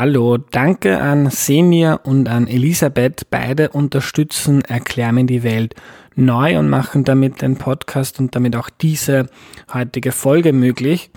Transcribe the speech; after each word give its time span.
Hallo, 0.00 0.36
danke 0.36 1.00
an 1.00 1.28
Semir 1.28 2.02
und 2.04 2.28
an 2.28 2.46
Elisabeth. 2.46 3.26
Beide 3.30 3.70
unterstützen 3.70 4.62
Erklär 4.62 5.10
mir 5.10 5.24
die 5.24 5.42
Welt 5.42 5.74
neu 6.14 6.56
und 6.56 6.68
machen 6.68 7.02
damit 7.02 7.42
den 7.42 7.56
Podcast 7.56 8.20
und 8.20 8.36
damit 8.36 8.54
auch 8.54 8.70
diese 8.70 9.26
heutige 9.74 10.12
Folge 10.12 10.52
möglich. 10.52 11.10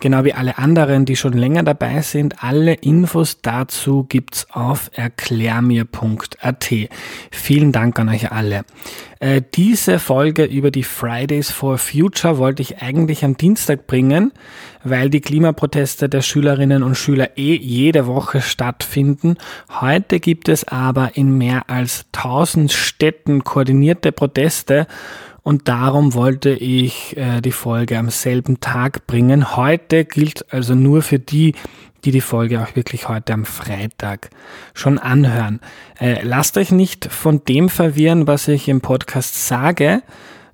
Genau 0.00 0.24
wie 0.24 0.34
alle 0.34 0.58
anderen, 0.58 1.06
die 1.06 1.16
schon 1.16 1.32
länger 1.32 1.62
dabei 1.62 2.02
sind. 2.02 2.42
Alle 2.42 2.74
Infos 2.74 3.40
dazu 3.40 4.04
gibt's 4.04 4.46
auf 4.50 4.90
erklärmir.at. 4.92 6.74
Vielen 7.30 7.72
Dank 7.72 7.98
an 7.98 8.08
euch 8.10 8.30
alle. 8.30 8.64
Äh, 9.18 9.40
diese 9.54 9.98
Folge 9.98 10.44
über 10.44 10.70
die 10.70 10.82
Fridays 10.82 11.50
for 11.50 11.78
Future 11.78 12.36
wollte 12.36 12.60
ich 12.60 12.82
eigentlich 12.82 13.24
am 13.24 13.38
Dienstag 13.38 13.86
bringen, 13.86 14.32
weil 14.84 15.08
die 15.08 15.22
Klimaproteste 15.22 16.10
der 16.10 16.20
Schülerinnen 16.20 16.82
und 16.82 16.96
Schüler 16.96 17.38
eh 17.38 17.56
jede 17.56 18.06
Woche 18.06 18.42
stattfinden. 18.42 19.36
Heute 19.80 20.20
gibt 20.20 20.50
es 20.50 20.68
aber 20.68 21.12
in 21.14 21.38
mehr 21.38 21.70
als 21.70 22.04
1000 22.14 22.70
Städten 22.70 23.44
koordinierte 23.44 24.12
Proteste 24.12 24.86
und 25.46 25.68
darum 25.68 26.14
wollte 26.14 26.50
ich 26.50 27.16
äh, 27.16 27.40
die 27.40 27.52
Folge 27.52 27.96
am 27.98 28.10
selben 28.10 28.58
Tag 28.58 29.06
bringen. 29.06 29.54
Heute 29.54 30.04
gilt 30.04 30.52
also 30.52 30.74
nur 30.74 31.02
für 31.02 31.20
die, 31.20 31.54
die 32.04 32.10
die 32.10 32.20
Folge 32.20 32.60
auch 32.60 32.74
wirklich 32.74 33.08
heute 33.08 33.32
am 33.32 33.44
Freitag 33.44 34.30
schon 34.74 34.98
anhören. 34.98 35.60
Äh, 36.00 36.24
lasst 36.24 36.58
euch 36.58 36.72
nicht 36.72 37.04
von 37.04 37.44
dem 37.44 37.68
verwirren, 37.68 38.26
was 38.26 38.48
ich 38.48 38.68
im 38.68 38.80
Podcast 38.80 39.46
sage. 39.46 40.02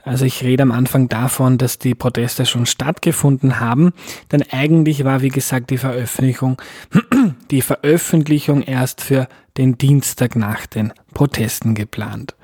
Also 0.05 0.25
ich 0.25 0.43
rede 0.43 0.65
am 0.65 0.73
Anfang 0.73 1.09
davon, 1.09 1.59
dass 1.59 1.79
die 1.79 1.95
Proteste 1.95 2.45
schon 2.45 2.67
stattgefunden 2.67 3.61
haben, 3.61 3.93
denn 4.33 4.43
eigentlich 4.51 5.05
war, 5.05 5.23
wie 5.23 5.29
gesagt, 5.29 5.71
die 5.71 5.79
Veröffentlichung, 5.79 6.61
die 7.53 7.63
Veröffentlichung 7.63 8.63
erst 8.63 9.01
für 9.01 9.29
den 9.57 9.79
Dienstag 9.79 10.35
nach 10.35 10.67
den 10.67 10.93
Protesten 11.15 11.77
geplant. 11.77 12.35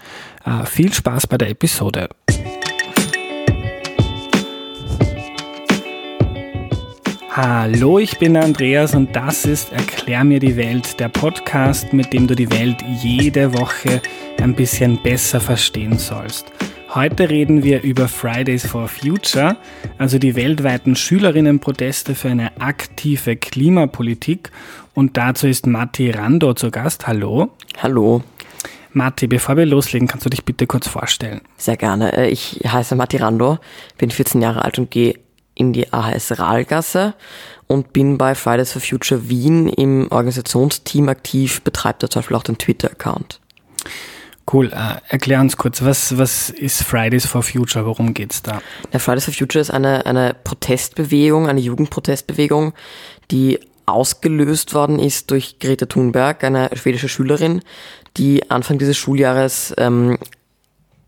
Äh, 0.45 0.67
viel 0.67 0.93
Spaß 0.93 1.27
bei 1.27 1.37
der 1.37 1.51
Episode. 1.51 2.11
Hallo, 7.31 7.99
ich 7.99 8.19
bin 8.19 8.37
Andreas 8.37 8.95
und 8.95 9.15
das 9.15 9.45
ist 9.45 9.73
Erklär 9.73 10.23
mir 10.23 10.39
die 10.39 10.57
Welt, 10.57 10.99
der 11.01 11.09
Podcast, 11.09 11.93
mit 11.93 12.13
dem 12.13 12.29
du 12.29 12.37
die 12.37 12.51
Welt 12.53 12.77
jede 13.01 13.53
Woche 13.53 14.01
ein 14.41 14.55
bisschen 14.55 15.03
besser 15.03 15.41
verstehen 15.41 15.99
sollst. 15.99 16.47
Heute 16.95 17.29
reden 17.29 17.63
wir 17.65 17.83
über 17.83 18.09
Fridays 18.09 18.67
for 18.67 18.89
Future, 18.89 19.59
also 19.99 20.19
die 20.19 20.35
weltweiten 20.35 20.97
Schülerinnenproteste 20.97 22.15
für 22.15 22.31
eine 22.31 22.59
aktive 22.63 23.37
Klimapolitik. 23.37 24.51
Und 24.95 25.19
dazu 25.19 25.47
ist 25.49 25.67
Matti 25.67 26.11
Rando 26.11 26.55
zu 26.55 26.71
Gast. 26.71 27.07
Hallo. 27.07 27.51
Hallo. 27.83 28.23
Matti, 28.95 29.27
bevor 29.27 29.59
wir 29.59 29.67
loslegen, 29.67 30.09
kannst 30.09 30.25
du 30.25 30.31
dich 30.31 30.47
bitte 30.47 30.67
kurz 30.67 30.89
vorstellen? 30.89 31.43
Sehr 31.59 31.77
gerne. 31.77 32.17
Äh, 32.17 32.31
ich 32.31 32.61
heiße 32.67 32.97
Matti 32.97 33.19
Rando, 33.19 33.59
bin 33.99 34.11
14 34.11 34.41
Jahre 34.41 34.65
alt 34.65 34.79
und 34.79 34.91
gehe 34.91 35.15
in 35.55 35.75
die 35.75 35.93
AHS 35.93 36.39
Rahlgasse 36.39 37.13
und 37.67 37.93
bin 37.93 38.17
bei 38.17 38.35
Fridays 38.35 38.73
for 38.73 38.81
Future 38.81 39.29
Wien 39.29 39.69
im 39.69 40.11
Organisationsteam 40.11 41.11
aktiv, 41.11 41.61
betreibt 41.61 42.03
da 42.03 42.09
zum 42.09 42.21
Beispiel 42.21 42.37
auch 42.39 42.45
den 42.45 42.57
Twitter-Account. 42.57 43.41
Cool. 44.51 44.73
Äh, 44.73 45.01
erklär 45.09 45.41
uns 45.41 45.57
kurz, 45.57 45.83
was, 45.83 46.17
was 46.17 46.51
ist 46.51 46.83
Fridays 46.83 47.27
for 47.27 47.43
Future? 47.43 47.85
Worum 47.85 48.15
geht's 48.15 48.43
da? 48.43 48.61
Ja, 48.93 48.99
Fridays 48.99 49.25
for 49.27 49.35
Future 49.35 49.61
ist 49.61 49.71
eine, 49.71 50.07
eine 50.07 50.35
Protestbewegung, 50.43 51.49
eine 51.49 51.61
Jugendprotestbewegung, 51.61 52.73
die 53.31 53.61
ausgelöst 53.85 54.75
worden 54.75 54.99
ist 54.99 55.31
durch 55.31 55.59
Greta 55.59 55.87
Thunberg, 55.87 56.45
eine 56.45 56.71
schwedische 56.75 57.09
Schülerin, 57.09 57.63
die 58.17 58.51
Anfang 58.51 58.79
dieses 58.79 58.97
Schuljahres 58.97 59.75
ähm, 59.79 60.19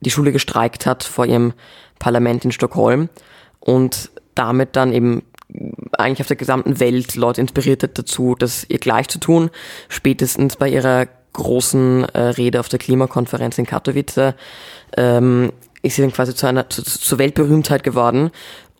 die 0.00 0.10
Schule 0.10 0.32
gestreikt 0.32 0.86
hat 0.86 1.04
vor 1.04 1.26
ihrem 1.26 1.52
Parlament 1.98 2.44
in 2.44 2.52
Stockholm 2.52 3.10
und 3.60 4.10
damit 4.34 4.76
dann 4.76 4.92
eben 4.92 5.22
eigentlich 5.92 6.20
auf 6.20 6.28
der 6.28 6.36
gesamten 6.36 6.80
Welt 6.80 7.16
Leute 7.16 7.40
inspiriert 7.40 7.82
hat 7.82 7.98
dazu, 7.98 8.34
das 8.38 8.64
ihr 8.68 8.78
gleich 8.78 9.08
zu 9.08 9.18
tun. 9.18 9.50
Spätestens 9.88 10.56
bei 10.56 10.68
ihrer 10.68 11.08
großen 11.32 12.04
äh, 12.04 12.20
Rede 12.20 12.60
auf 12.60 12.68
der 12.68 12.78
Klimakonferenz 12.78 13.58
in 13.58 13.66
Katowice 13.66 14.34
ähm, 14.96 15.52
ist 15.82 15.96
sie 15.96 16.02
dann 16.02 16.12
quasi 16.12 16.34
zu 16.34 16.46
einer 16.46 16.68
zu, 16.68 16.82
zur 16.82 17.18
Weltberühmtheit 17.18 17.82
geworden. 17.82 18.30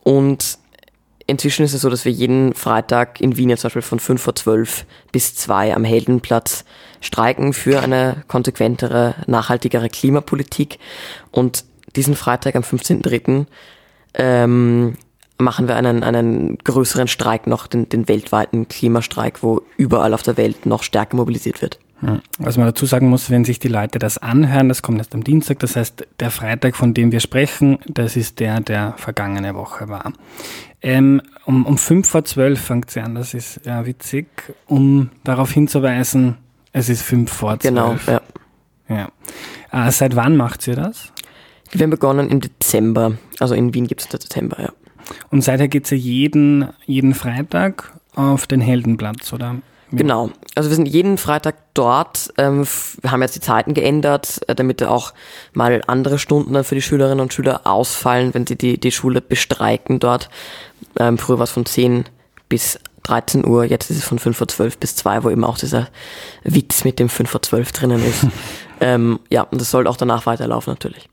Und 0.03 0.59
inzwischen 1.27 1.65
ist 1.65 1.75
es 1.75 1.83
so, 1.83 1.91
dass 1.91 2.05
wir 2.05 2.12
jeden 2.12 2.55
Freitag 2.55 3.21
in 3.21 3.37
Wien 3.37 3.50
jetzt 3.50 3.61
zum 3.61 3.69
Beispiel 3.69 3.83
von 3.83 4.00
5 4.00 4.21
vor 4.21 4.34
12 4.34 4.84
bis 5.12 5.34
2 5.37 5.75
am 5.75 5.84
Heldenplatz 5.84 6.65
streiken 7.00 7.53
für 7.53 7.81
eine 7.81 8.25
konsequentere, 8.28 9.15
nachhaltigere 9.27 9.88
Klimapolitik. 9.88 10.78
Und 11.31 11.65
diesen 11.97 12.17
Freitag 12.17 12.56
am 12.56 12.62
15.3. 12.62 13.47
Ähm, 14.15 14.97
machen 15.38 15.69
wir 15.69 15.77
einen, 15.77 16.03
einen 16.03 16.59
größeren 16.59 17.09
Streik 17.09 17.47
noch, 17.47 17.67
den, 17.67 17.88
den 17.88 18.09
weltweiten 18.09 18.69
Klimastreik, 18.69 19.43
wo 19.43 19.62
überall 19.77 20.15
auf 20.15 20.22
der 20.22 20.37
Welt 20.37 20.67
noch 20.67 20.82
stärker 20.82 21.17
mobilisiert 21.17 21.62
wird. 21.62 21.78
Was 22.38 22.56
man 22.56 22.66
dazu 22.66 22.87
sagen 22.87 23.09
muss, 23.09 23.31
wenn 23.31 23.44
sich 23.44 23.59
die 23.59 23.69
Leute 23.69 23.99
das 23.99 24.16
anhören, 24.16 24.69
das 24.69 24.81
kommt 24.81 24.99
erst 24.99 25.15
am 25.15 25.22
Dienstag, 25.22 25.59
das 25.59 25.77
heißt, 25.77 26.06
der 26.19 26.31
Freitag, 26.31 26.77
von 26.77 26.94
dem 26.94 27.12
wir 27.12 27.21
sprechen, 27.21 27.78
das 27.87 28.16
ist 28.16 28.41
der, 28.41 28.61
der 28.61 28.94
vergangene 28.97 29.55
Woche 29.55 29.88
war. 29.88 30.12
Ähm, 30.81 31.21
um, 31.44 31.66
um 31.66 31.77
fünf 31.77 32.09
vor 32.09 32.25
zwölf 32.25 32.61
fängt 32.61 32.91
sie 32.91 33.00
an, 33.00 33.15
das 33.15 33.34
ist 33.34 33.61
ja 33.66 33.84
witzig, 33.84 34.27
um 34.66 35.11
darauf 35.25 35.53
hinzuweisen, 35.53 36.38
es 36.72 36.88
ist 36.88 37.03
fünf 37.03 37.31
vor 37.31 37.59
zwölf. 37.59 37.75
Genau, 37.75 37.97
ja. 38.06 38.21
ja. 38.88 39.87
Äh, 39.87 39.91
seit 39.91 40.17
wann 40.17 40.37
macht 40.37 40.62
sie 40.62 40.75
das? 40.75 41.12
Wir 41.71 41.82
haben 41.82 41.91
begonnen 41.91 42.31
im 42.31 42.41
Dezember, 42.41 43.19
also 43.41 43.55
in 43.55 43.75
Wien 43.75 43.87
gibt 43.87 44.00
es 44.00 44.09
den 44.09 44.21
Dezember, 44.21 44.61
ja. 44.61 44.72
Und 45.31 45.43
seither 45.43 45.69
geht 45.69 45.87
sie 45.87 45.97
jeden, 45.97 46.69
jeden 46.87 47.15
Freitag 47.15 47.93
auf 48.15 48.47
den 48.47 48.61
Heldenplatz, 48.61 49.32
oder? 49.32 49.56
Genau. 49.92 50.30
Also 50.54 50.70
wir 50.70 50.76
sind 50.76 50.86
jeden 50.86 51.18
Freitag 51.18 51.56
dort. 51.74 52.32
Ähm, 52.38 52.66
wir 53.00 53.10
haben 53.10 53.22
jetzt 53.22 53.34
die 53.34 53.40
Zeiten 53.40 53.74
geändert, 53.74 54.40
äh, 54.46 54.54
damit 54.54 54.82
auch 54.82 55.12
mal 55.52 55.82
andere 55.86 56.18
Stunden 56.18 56.52
dann 56.52 56.64
für 56.64 56.74
die 56.74 56.82
Schülerinnen 56.82 57.20
und 57.20 57.32
Schüler 57.32 57.62
ausfallen, 57.64 58.32
wenn 58.34 58.46
sie 58.46 58.56
die, 58.56 58.78
die 58.78 58.92
Schule 58.92 59.20
bestreiken 59.20 59.98
dort. 59.98 60.28
Ähm, 60.98 61.18
früher 61.18 61.38
war 61.38 61.44
es 61.44 61.50
von 61.50 61.66
10 61.66 62.04
bis 62.48 62.78
13 63.04 63.46
Uhr, 63.46 63.64
jetzt 63.64 63.90
ist 63.90 63.98
es 63.98 64.04
von 64.04 64.18
5 64.18 64.36
vor 64.36 64.48
12 64.48 64.78
bis 64.78 64.94
2, 64.96 65.24
wo 65.24 65.30
eben 65.30 65.44
auch 65.44 65.58
dieser 65.58 65.88
Witz 66.44 66.84
mit 66.84 66.98
dem 66.98 67.08
5 67.08 67.30
vor 67.30 67.42
12 67.42 67.72
drinnen 67.72 68.04
ist. 68.04 68.26
ähm, 68.80 69.18
ja, 69.30 69.42
und 69.42 69.60
das 69.60 69.70
soll 69.70 69.86
auch 69.86 69.96
danach 69.96 70.26
weiterlaufen 70.26 70.72
natürlich. 70.72 71.08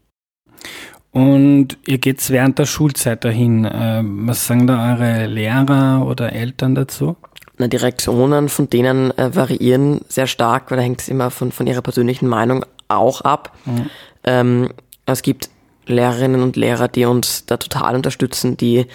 Und 1.12 1.78
ihr 1.88 1.98
geht 1.98 2.30
während 2.30 2.60
der 2.60 2.66
Schulzeit 2.66 3.24
dahin. 3.24 3.68
Ähm, 3.72 4.28
was 4.28 4.46
sagen 4.46 4.68
da 4.68 4.94
eure 4.94 5.26
Lehrer 5.26 6.06
oder 6.06 6.34
Eltern 6.34 6.76
dazu? 6.76 7.16
Na, 7.58 7.68
die 7.68 7.78
Reaktionen 7.78 8.50
von 8.50 8.70
denen 8.70 9.18
äh, 9.18 9.36
variieren 9.36 10.02
sehr 10.08 10.28
stark, 10.28 10.70
weil 10.70 10.78
da 10.78 10.84
hängt 10.84 11.02
es 11.02 11.10
immer 11.10 11.32
von, 11.32 11.52
von 11.52 11.66
ihrer 11.66 11.82
persönlichen 11.82 12.28
Meinung 12.28 12.66
auch 12.88 13.22
ab. 13.22 13.56
Mhm. 13.66 13.90
Ähm, 14.24 14.70
es 15.06 15.22
gibt 15.22 15.50
Lehrerinnen 15.88 16.42
und 16.42 16.56
Lehrer, 16.56 16.88
die 16.88 17.06
uns 17.06 17.46
da 17.46 17.58
total 17.58 17.96
unterstützen, 17.96 18.58
die 18.58 18.86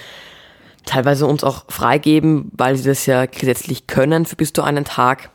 teilweise 0.84 1.27
uns 1.27 1.45
auch 1.45 1.65
freigeben, 1.69 2.50
weil 2.53 2.77
sie 2.77 2.89
das 2.89 3.06
ja 3.06 3.27
gesetzlich 3.27 3.87
können 3.87 4.27
für 4.27 4.37
bis 4.37 4.53
zu 4.53 4.62
einen 4.62 4.84
Tag. 4.84 5.31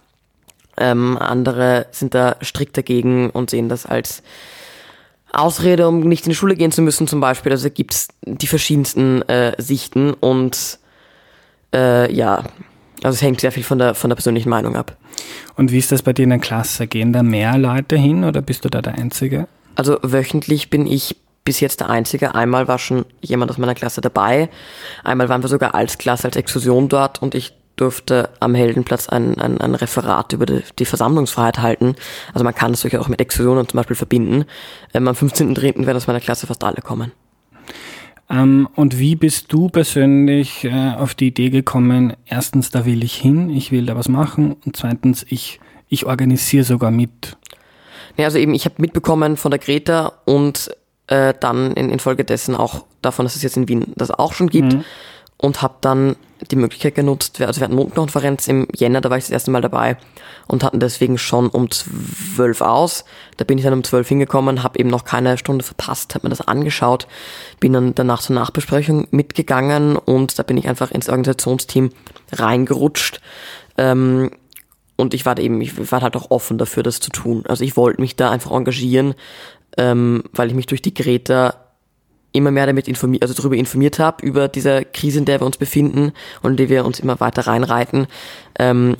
Ähm, 0.77 1.17
andere 1.17 1.87
sind 1.91 2.13
da 2.13 2.35
strikt 2.41 2.77
dagegen 2.77 3.29
und 3.31 3.49
sehen 3.49 3.67
das 3.67 3.85
als 3.85 4.21
Ausrede, 5.33 5.87
um 5.87 6.01
nicht 6.01 6.25
in 6.25 6.29
die 6.29 6.35
Schule 6.35 6.55
gehen 6.55 6.71
zu 6.71 6.81
müssen 6.81 7.07
zum 7.07 7.19
Beispiel. 7.19 7.51
Also 7.51 7.69
gibt 7.69 7.93
es 7.93 8.07
die 8.23 8.47
verschiedensten 8.47 9.21
äh, 9.23 9.53
Sichten 9.57 10.13
und 10.13 10.79
äh, 11.73 12.13
ja, 12.13 12.43
also 13.03 13.15
es 13.15 13.21
hängt 13.21 13.41
sehr 13.41 13.51
viel 13.51 13.63
von 13.63 13.77
der, 13.77 13.95
von 13.95 14.09
der 14.09 14.15
persönlichen 14.15 14.49
Meinung 14.49 14.75
ab. 14.75 14.97
Und 15.55 15.71
wie 15.71 15.77
ist 15.77 15.91
das 15.91 16.01
bei 16.01 16.13
dir 16.13 16.23
in 16.23 16.29
der 16.29 16.39
Klasse? 16.39 16.87
Gehen 16.87 17.13
da 17.13 17.23
mehr 17.23 17.57
Leute 17.57 17.95
hin 17.95 18.23
oder 18.23 18.41
bist 18.41 18.65
du 18.65 18.69
da 18.69 18.81
der 18.81 18.95
Einzige? 18.95 19.47
Also 19.75 19.97
wöchentlich 20.01 20.69
bin 20.69 20.87
ich 20.87 21.15
bis 21.43 21.59
jetzt 21.59 21.79
der 21.79 21.89
Einzige. 21.89 22.35
Einmal 22.35 22.67
war 22.67 22.79
schon 22.79 23.05
jemand 23.21 23.51
aus 23.51 23.57
meiner 23.57 23.75
Klasse 23.75 24.01
dabei. 24.01 24.49
Einmal 25.03 25.29
waren 25.29 25.41
wir 25.43 25.49
sogar 25.49 25.75
als 25.75 25.97
Klasse, 25.97 26.27
als 26.27 26.35
Exkursion 26.35 26.89
dort 26.89 27.21
und 27.21 27.35
ich 27.35 27.53
durfte 27.77 28.29
am 28.39 28.55
Heldenplatz 28.55 29.07
ein, 29.07 29.39
ein, 29.39 29.61
ein 29.61 29.75
Referat 29.75 30.33
über 30.33 30.45
die, 30.45 30.63
die, 30.79 30.85
Versammlungsfreiheit 30.85 31.59
halten. 31.59 31.95
Also 32.33 32.43
man 32.43 32.55
kann 32.55 32.71
das 32.71 32.81
durchaus 32.81 33.01
auch 33.01 33.07
mit 33.07 33.21
Exkursionen 33.21 33.67
zum 33.69 33.77
Beispiel 33.77 33.95
verbinden. 33.95 34.45
Ähm, 34.93 35.07
am 35.07 35.15
15.3. 35.15 35.85
werden 35.85 35.97
aus 35.97 36.07
meiner 36.07 36.19
Klasse 36.19 36.47
fast 36.47 36.63
alle 36.63 36.81
kommen. 36.81 37.11
Ähm, 38.29 38.67
und 38.75 38.99
wie 38.99 39.15
bist 39.15 39.53
du 39.53 39.69
persönlich 39.69 40.65
äh, 40.65 40.93
auf 40.97 41.15
die 41.15 41.27
Idee 41.27 41.49
gekommen, 41.49 42.13
erstens, 42.25 42.71
da 42.71 42.85
will 42.85 43.03
ich 43.03 43.15
hin, 43.15 43.49
ich 43.49 43.71
will 43.71 43.85
da 43.85 43.95
was 43.95 44.09
machen 44.09 44.55
und 44.65 44.75
zweitens, 44.75 45.25
ich, 45.29 45.59
ich 45.87 46.05
organisiere 46.05 46.63
sogar 46.63 46.91
mit? 46.91 47.37
Ja, 48.17 48.25
also 48.25 48.37
eben, 48.37 48.53
ich 48.53 48.65
habe 48.65 48.75
mitbekommen 48.79 49.37
von 49.37 49.51
der 49.51 49.59
Greta 49.59 50.13
und 50.25 50.71
äh, 51.07 51.33
dann 51.39 51.71
in, 51.73 51.89
infolgedessen 51.89 52.55
auch 52.55 52.85
davon, 53.01 53.25
dass 53.25 53.35
es 53.35 53.43
jetzt 53.43 53.55
in 53.55 53.69
Wien 53.69 53.93
das 53.95 54.11
auch 54.11 54.33
schon 54.33 54.49
gibt. 54.49 54.73
Mhm. 54.73 54.83
Und 55.37 55.61
habe 55.61 55.75
dann 55.81 56.15
die 56.51 56.55
Möglichkeit 56.55 56.95
genutzt, 56.95 57.41
also 57.41 57.59
wir 57.59 57.65
hatten 57.65 57.75
Notenkonferenz 57.75 58.47
im 58.47 58.67
Jänner, 58.75 59.01
da 59.01 59.09
war 59.09 59.17
ich 59.17 59.23
das 59.23 59.31
erste 59.31 59.51
Mal 59.51 59.61
dabei 59.61 59.97
und 60.47 60.63
hatten 60.63 60.79
deswegen 60.79 61.17
schon 61.17 61.49
um 61.49 61.71
zwölf 61.71 62.61
aus. 62.61 63.05
Da 63.37 63.45
bin 63.45 63.57
ich 63.57 63.63
dann 63.63 63.73
um 63.73 63.83
zwölf 63.83 64.07
hingekommen, 64.07 64.63
habe 64.63 64.79
eben 64.79 64.89
noch 64.89 65.03
keine 65.03 65.37
Stunde 65.37 65.63
verpasst, 65.63 66.15
habe 66.15 66.27
mir 66.27 66.29
das 66.29 66.47
angeschaut, 66.47 67.07
bin 67.59 67.73
dann 67.73 67.95
danach 67.95 68.21
zur 68.21 68.35
Nachbesprechung 68.35 69.07
mitgegangen 69.11 69.95
und 69.95 70.37
da 70.37 70.43
bin 70.43 70.57
ich 70.57 70.67
einfach 70.67 70.91
ins 70.91 71.09
Organisationsteam 71.09 71.89
reingerutscht. 72.31 73.21
Ähm, 73.77 74.31
und 74.95 75.13
ich 75.13 75.25
war 75.25 75.37
eben, 75.37 75.61
ich 75.61 75.91
war 75.91 76.01
halt 76.01 76.15
auch 76.15 76.31
offen 76.31 76.57
dafür, 76.57 76.83
das 76.83 76.99
zu 76.99 77.11
tun. 77.11 77.43
Also 77.47 77.63
ich 77.63 77.77
wollte 77.77 78.01
mich 78.01 78.15
da 78.15 78.31
einfach 78.31 78.51
engagieren, 78.51 79.13
ähm, 79.77 80.23
weil 80.33 80.49
ich 80.49 80.55
mich 80.55 80.65
durch 80.65 80.81
die 80.81 80.93
Greta 80.93 81.66
immer 82.37 82.51
mehr 82.51 82.65
damit 82.65 82.87
informiert, 82.87 83.23
also 83.23 83.33
darüber 83.33 83.55
informiert 83.55 83.99
habe, 83.99 84.25
über 84.25 84.47
diese 84.47 84.85
Krise, 84.85 85.19
in 85.19 85.25
der 85.25 85.41
wir 85.41 85.45
uns 85.45 85.57
befinden 85.57 86.13
und 86.41 86.51
in 86.51 86.57
die 86.57 86.69
wir 86.69 86.85
uns 86.85 86.99
immer 86.99 87.19
weiter 87.19 87.47
reinreiten. 87.47 88.07
Ähm, 88.57 88.95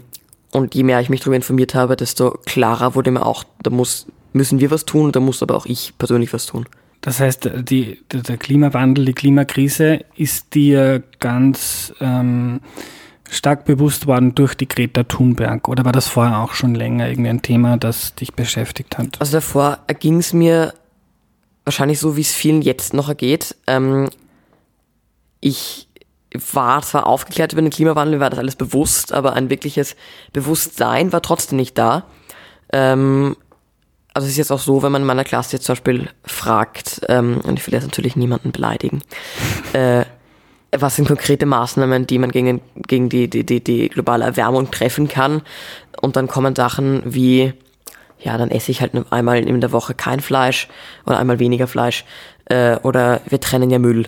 und 0.51 0.75
je 0.75 0.83
mehr 0.83 0.99
ich 1.01 1.09
mich 1.09 1.21
darüber 1.21 1.35
informiert 1.35 1.75
habe, 1.75 1.95
desto 1.95 2.31
klarer 2.45 2.95
wurde 2.95 3.11
mir 3.11 3.25
auch, 3.25 3.43
da 3.61 3.69
muss, 3.69 4.07
müssen 4.33 4.59
wir 4.59 4.71
was 4.71 4.85
tun, 4.85 5.11
da 5.11 5.19
muss 5.19 5.43
aber 5.43 5.55
auch 5.55 5.65
ich 5.65 5.93
persönlich 5.97 6.33
was 6.33 6.45
tun. 6.45 6.65
Das 7.01 7.19
heißt, 7.19 7.49
die, 7.69 7.99
der 8.11 8.37
Klimawandel, 8.37 9.05
die 9.05 9.13
Klimakrise 9.13 10.03
ist 10.15 10.55
dir 10.55 11.03
ganz 11.19 11.93
ähm, 12.01 12.59
stark 13.29 13.65
bewusst 13.65 14.07
worden 14.07 14.35
durch 14.35 14.55
die 14.55 14.67
Greta 14.67 15.03
Thunberg 15.03 15.67
oder 15.67 15.85
war 15.85 15.91
das 15.91 16.07
vorher 16.07 16.39
auch 16.39 16.53
schon 16.53 16.75
länger 16.75 17.07
irgendwie 17.07 17.29
ein 17.29 17.41
Thema, 17.41 17.77
das 17.77 18.15
dich 18.15 18.33
beschäftigt 18.33 18.97
hat? 18.97 19.19
Also 19.19 19.37
davor 19.37 19.79
erging 19.87 20.17
es 20.17 20.33
mir 20.33 20.73
wahrscheinlich 21.67 21.99
so, 21.99 22.17
wie 22.17 22.21
es 22.21 22.31
vielen 22.31 22.61
jetzt 22.61 22.93
noch 22.93 23.09
ergeht. 23.09 23.55
Ähm, 23.67 24.09
ich 25.39 25.87
war 26.33 26.81
zwar 26.81 27.07
aufgeklärt 27.07 27.53
über 27.53 27.61
den 27.61 27.71
Klimawandel, 27.71 28.19
war 28.19 28.29
das 28.29 28.39
alles 28.39 28.55
bewusst, 28.55 29.13
aber 29.13 29.33
ein 29.33 29.49
wirkliches 29.49 29.95
Bewusstsein 30.33 31.13
war 31.13 31.21
trotzdem 31.21 31.57
nicht 31.57 31.77
da. 31.77 32.05
Ähm, 32.71 33.35
also 34.13 34.25
es 34.25 34.31
ist 34.31 34.37
jetzt 34.37 34.51
auch 34.51 34.59
so, 34.59 34.81
wenn 34.81 34.91
man 34.91 35.03
in 35.03 35.07
meiner 35.07 35.23
Klasse 35.23 35.57
jetzt 35.57 35.65
zum 35.65 35.73
Beispiel 35.73 36.09
fragt, 36.25 37.01
ähm, 37.07 37.41
und 37.43 37.59
ich 37.59 37.67
will 37.67 37.73
jetzt 37.73 37.83
natürlich 37.83 38.15
niemanden 38.15 38.51
beleidigen, 38.51 39.03
äh, 39.73 40.05
was 40.71 40.95
sind 40.95 41.07
konkrete 41.07 41.45
Maßnahmen, 41.45 42.07
die 42.07 42.17
man 42.17 42.31
gegen, 42.31 42.61
gegen 42.75 43.09
die, 43.09 43.29
die, 43.29 43.45
die, 43.45 43.63
die 43.63 43.89
globale 43.89 44.25
Erwärmung 44.25 44.69
treffen 44.71 45.07
kann. 45.07 45.41
Und 46.01 46.15
dann 46.15 46.27
kommen 46.27 46.55
Sachen 46.55 47.03
wie, 47.05 47.53
ja, 48.19 48.37
dann 48.37 48.51
esse 48.51 48.71
ich 48.71 48.81
halt 48.81 48.91
einmal 49.11 49.37
in 49.39 49.61
der 49.61 49.71
Woche 49.71 49.93
kein 49.93 50.19
Fleisch 50.19 50.67
oder 51.05 51.19
einmal 51.19 51.39
weniger 51.39 51.67
Fleisch 51.67 52.05
äh, 52.45 52.77
oder 52.77 53.21
wir 53.27 53.39
trennen 53.39 53.69
ja 53.69 53.79
Müll. 53.79 54.07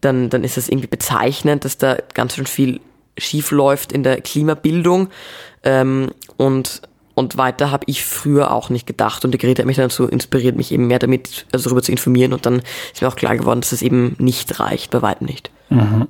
Dann, 0.00 0.30
dann 0.30 0.44
ist 0.44 0.56
das 0.56 0.68
irgendwie 0.68 0.88
bezeichnend, 0.88 1.64
dass 1.64 1.78
da 1.78 1.96
ganz 2.14 2.34
schön 2.34 2.46
viel 2.46 2.80
schief 3.18 3.50
läuft 3.50 3.92
in 3.92 4.02
der 4.02 4.20
Klimabildung 4.20 5.08
ähm, 5.64 6.10
und 6.36 6.82
und 7.14 7.36
weiter 7.36 7.70
habe 7.70 7.84
ich 7.88 8.04
früher 8.04 8.52
auch 8.52 8.70
nicht 8.70 8.86
gedacht 8.86 9.24
und 9.24 9.32
die 9.32 9.38
Greta 9.38 9.60
hat 9.60 9.66
mich 9.66 9.76
dann 9.76 9.90
so 9.90 10.06
inspiriert, 10.06 10.56
mich 10.56 10.72
eben 10.72 10.86
mehr 10.86 10.98
damit, 10.98 11.46
also 11.52 11.64
darüber 11.64 11.82
zu 11.82 11.92
informieren 11.92 12.32
und 12.32 12.46
dann 12.46 12.62
ist 12.92 13.02
mir 13.02 13.08
auch 13.08 13.16
klar 13.16 13.36
geworden, 13.36 13.60
dass 13.60 13.70
das 13.70 13.82
eben 13.82 14.16
nicht 14.18 14.58
reicht, 14.60 14.90
bei 14.90 15.02
weitem 15.02 15.26
nicht. 15.26 15.50
Mhm. 15.74 16.08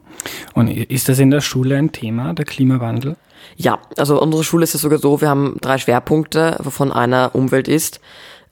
Und 0.55 0.69
ist 0.69 1.09
das 1.09 1.19
in 1.19 1.31
der 1.31 1.41
Schule 1.41 1.76
ein 1.76 1.93
Thema, 1.93 2.35
der 2.35 2.44
Klimawandel? 2.44 3.17
Ja, 3.56 3.79
also 3.97 4.20
unsere 4.20 4.44
Schule 4.44 4.64
ist 4.64 4.75
es 4.75 4.81
sogar 4.81 4.99
so, 4.99 5.20
wir 5.20 5.29
haben 5.29 5.56
drei 5.61 5.79
Schwerpunkte, 5.79 6.56
wovon 6.61 6.93
einer 6.93 7.35
Umwelt 7.35 7.69
ist. 7.69 8.00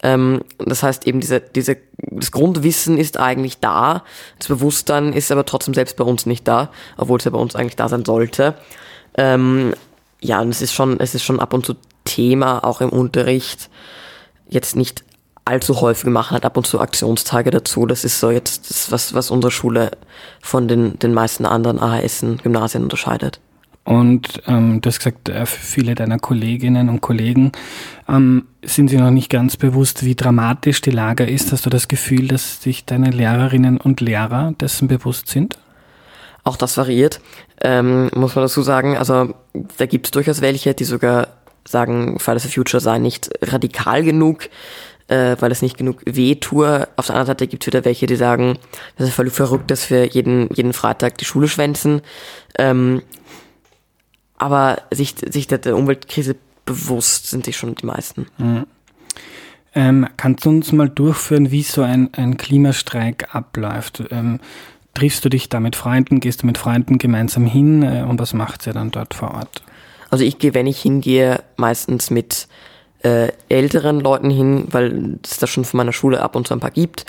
Ähm, 0.03 0.41
das 0.57 0.83
heißt 0.83 1.07
eben, 1.07 1.19
diese, 1.19 1.39
diese, 1.39 1.77
das 1.97 2.31
Grundwissen 2.31 2.97
ist 2.97 3.19
eigentlich 3.19 3.59
da, 3.59 4.03
das 4.39 4.47
Bewusstsein 4.47 5.13
ist 5.13 5.31
aber 5.31 5.45
trotzdem 5.45 5.73
selbst 5.73 5.97
bei 5.97 6.03
uns 6.03 6.25
nicht 6.25 6.47
da, 6.47 6.71
obwohl 6.97 7.19
es 7.19 7.25
ja 7.25 7.31
bei 7.31 7.39
uns 7.39 7.55
eigentlich 7.55 7.75
da 7.75 7.87
sein 7.87 8.05
sollte. 8.05 8.55
Ähm, 9.17 9.73
ja, 10.19 10.41
und 10.41 10.49
es 10.49 10.61
ist 10.61 10.73
schon, 10.73 10.99
es 10.99 11.15
ist 11.15 11.23
schon 11.23 11.39
ab 11.39 11.53
und 11.53 11.65
zu 11.65 11.75
Thema, 12.03 12.63
auch 12.63 12.81
im 12.81 12.89
Unterricht. 12.89 13.69
Jetzt 14.49 14.75
nicht 14.75 15.03
allzu 15.45 15.81
häufig 15.81 16.09
machen, 16.09 16.35
hat 16.35 16.45
ab 16.45 16.57
und 16.57 16.65
zu 16.65 16.79
Aktionstage 16.79 17.51
dazu. 17.51 17.85
Das 17.85 18.03
ist 18.03 18.19
so 18.19 18.31
jetzt 18.31 18.60
was, 18.89 19.13
was 19.13 19.31
unsere 19.31 19.51
Schule 19.51 19.91
von 20.41 20.67
den, 20.67 20.97
den 20.99 21.13
meisten 21.13 21.45
anderen 21.45 21.77
AHS-Gymnasien 21.77 22.83
unterscheidet. 22.83 23.41
Und 23.83 24.43
ähm, 24.47 24.79
du 24.79 24.87
hast 24.87 24.99
gesagt, 24.99 25.29
äh, 25.29 25.45
viele 25.45 25.95
deiner 25.95 26.19
Kolleginnen 26.19 26.87
und 26.87 27.01
Kollegen 27.01 27.51
ähm, 28.07 28.47
sind 28.63 28.89
sich 28.89 28.99
noch 28.99 29.09
nicht 29.09 29.29
ganz 29.29 29.57
bewusst, 29.57 30.05
wie 30.05 30.15
dramatisch 30.15 30.81
die 30.81 30.91
Lage 30.91 31.25
ist. 31.25 31.51
Hast 31.51 31.65
du 31.65 31.69
das 31.69 31.87
Gefühl, 31.87 32.27
dass 32.27 32.61
sich 32.61 32.85
deine 32.85 33.09
Lehrerinnen 33.09 33.77
und 33.77 33.99
Lehrer 33.99 34.53
dessen 34.59 34.87
bewusst 34.87 35.29
sind? 35.29 35.57
Auch 36.43 36.57
das 36.57 36.77
variiert, 36.77 37.21
ähm, 37.61 38.09
muss 38.15 38.35
man 38.35 38.45
dazu 38.45 38.61
sagen. 38.61 38.97
Also 38.97 39.33
da 39.77 39.85
gibt 39.87 40.07
es 40.07 40.11
durchaus 40.11 40.41
welche, 40.41 40.73
die 40.73 40.83
sogar 40.83 41.27
sagen, 41.67 42.19
Fridays 42.19 42.43
for 42.43 42.51
Future 42.51 42.81
sei 42.81 42.97
nicht 42.99 43.29
radikal 43.41 44.03
genug, 44.03 44.49
äh, 45.11 45.35
weil 45.41 45.51
es 45.51 45.61
nicht 45.61 45.77
genug 45.77 46.01
weh 46.05 46.35
tue. 46.35 46.87
Auf 46.95 47.07
der 47.07 47.15
anderen 47.15 47.27
Seite 47.27 47.47
gibt 47.47 47.63
es 47.63 47.67
wieder 47.67 47.83
welche, 47.83 48.05
die 48.05 48.15
sagen, 48.15 48.57
das 48.97 49.09
ist 49.09 49.13
völlig 49.13 49.33
verrückt, 49.33 49.69
dass 49.69 49.89
wir 49.89 50.07
jeden, 50.07 50.49
jeden 50.53 50.71
Freitag 50.71 51.17
die 51.17 51.25
Schule 51.25 51.49
schwänzen. 51.49 52.01
Ähm, 52.57 53.01
aber 54.37 54.81
sich, 54.91 55.15
sich 55.29 55.47
der, 55.47 55.75
Umweltkrise 55.75 56.37
bewusst 56.65 57.29
sind 57.29 57.45
sich 57.45 57.57
schon 57.57 57.75
die 57.75 57.85
meisten. 57.85 58.27
Mhm. 58.37 58.65
Ähm, 59.73 60.07
kannst 60.15 60.45
du 60.45 60.49
uns 60.49 60.71
mal 60.71 60.89
durchführen, 60.89 61.51
wie 61.51 61.63
so 61.63 61.81
ein, 61.81 62.09
ein 62.13 62.37
Klimastreik 62.37 63.35
abläuft? 63.35 64.03
Ähm, 64.11 64.39
triffst 64.93 65.23
du 65.25 65.29
dich 65.29 65.49
da 65.49 65.59
mit 65.59 65.75
Freunden, 65.75 66.21
gehst 66.21 66.43
du 66.43 66.45
mit 66.45 66.57
Freunden 66.57 66.97
gemeinsam 66.97 67.45
hin 67.45 67.83
äh, 67.83 68.05
und 68.07 68.19
was 68.19 68.33
macht 68.33 68.65
ihr 68.65 68.73
dann 68.73 68.91
dort 68.91 69.13
vor 69.13 69.31
Ort? 69.33 69.61
Also 70.09 70.23
ich 70.23 70.39
gehe, 70.39 70.53
wenn 70.53 70.67
ich 70.67 70.81
hingehe, 70.81 71.43
meistens 71.57 72.09
mit 72.09 72.47
äh, 73.03 73.31
älteren 73.49 73.99
Leuten 73.99 74.29
hin, 74.29 74.67
weil 74.71 75.19
es 75.23 75.37
da 75.37 75.47
schon 75.47 75.65
von 75.65 75.77
meiner 75.77 75.93
Schule 75.93 76.21
ab 76.21 76.35
und 76.35 76.47
zu 76.47 76.53
ein 76.53 76.59
paar 76.59 76.71
gibt. 76.71 77.05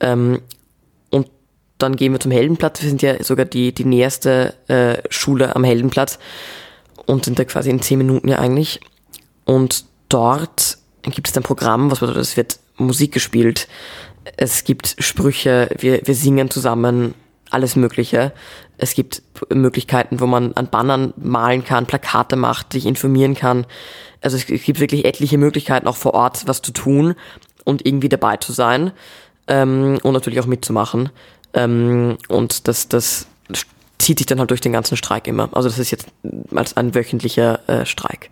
Ähm, 0.00 0.40
und 1.10 1.28
dann 1.78 1.96
gehen 1.96 2.12
wir 2.12 2.20
zum 2.20 2.30
Heldenplatz. 2.30 2.82
Wir 2.82 2.88
sind 2.88 3.02
ja 3.02 3.22
sogar 3.22 3.46
die, 3.46 3.72
die 3.72 3.84
näherste 3.84 4.54
äh, 4.68 4.98
Schule 5.10 5.56
am 5.56 5.64
Heldenplatz 5.64 6.18
und 7.06 7.24
sind 7.24 7.38
da 7.38 7.44
quasi 7.44 7.70
in 7.70 7.82
zehn 7.82 7.98
Minuten 7.98 8.28
ja 8.28 8.38
eigentlich. 8.38 8.80
Und 9.44 9.84
dort 10.08 10.78
gibt 11.02 11.28
es 11.28 11.36
ein 11.36 11.42
Programm, 11.42 11.90
was 11.90 12.00
bedeutet, 12.00 12.22
es 12.22 12.36
wird 12.36 12.58
Musik 12.76 13.12
gespielt, 13.12 13.68
es 14.36 14.64
gibt 14.64 14.96
Sprüche, 14.98 15.68
wir, 15.78 16.06
wir 16.06 16.14
singen 16.14 16.50
zusammen, 16.50 17.14
alles 17.50 17.76
Mögliche. 17.76 18.32
Es 18.78 18.94
gibt 18.94 19.22
Möglichkeiten, 19.52 20.20
wo 20.20 20.26
man 20.26 20.52
an 20.54 20.68
Bannern 20.68 21.12
malen 21.16 21.64
kann, 21.64 21.86
Plakate 21.86 22.36
macht, 22.36 22.72
sich 22.72 22.86
informieren 22.86 23.34
kann. 23.34 23.66
Also 24.20 24.36
es 24.36 24.46
gibt 24.46 24.80
wirklich 24.80 25.04
etliche 25.04 25.38
Möglichkeiten, 25.38 25.86
auch 25.86 25.96
vor 25.96 26.14
Ort 26.14 26.46
was 26.46 26.62
zu 26.62 26.72
tun 26.72 27.14
und 27.64 27.86
irgendwie 27.86 28.08
dabei 28.08 28.36
zu 28.36 28.52
sein 28.52 28.92
ähm, 29.48 29.98
und 30.02 30.12
natürlich 30.12 30.40
auch 30.40 30.46
mitzumachen. 30.46 31.10
Ähm, 31.54 32.18
und 32.28 32.68
das, 32.68 32.88
das 32.88 33.26
zieht 33.98 34.18
sich 34.18 34.26
dann 34.26 34.38
halt 34.38 34.50
durch 34.50 34.60
den 34.60 34.72
ganzen 34.72 34.96
Streik 34.96 35.26
immer. 35.26 35.48
Also 35.52 35.68
das 35.68 35.78
ist 35.78 35.90
jetzt 35.90 36.06
als 36.54 36.76
ein 36.76 36.94
wöchentlicher 36.94 37.68
äh, 37.68 37.86
Streik. 37.86 38.30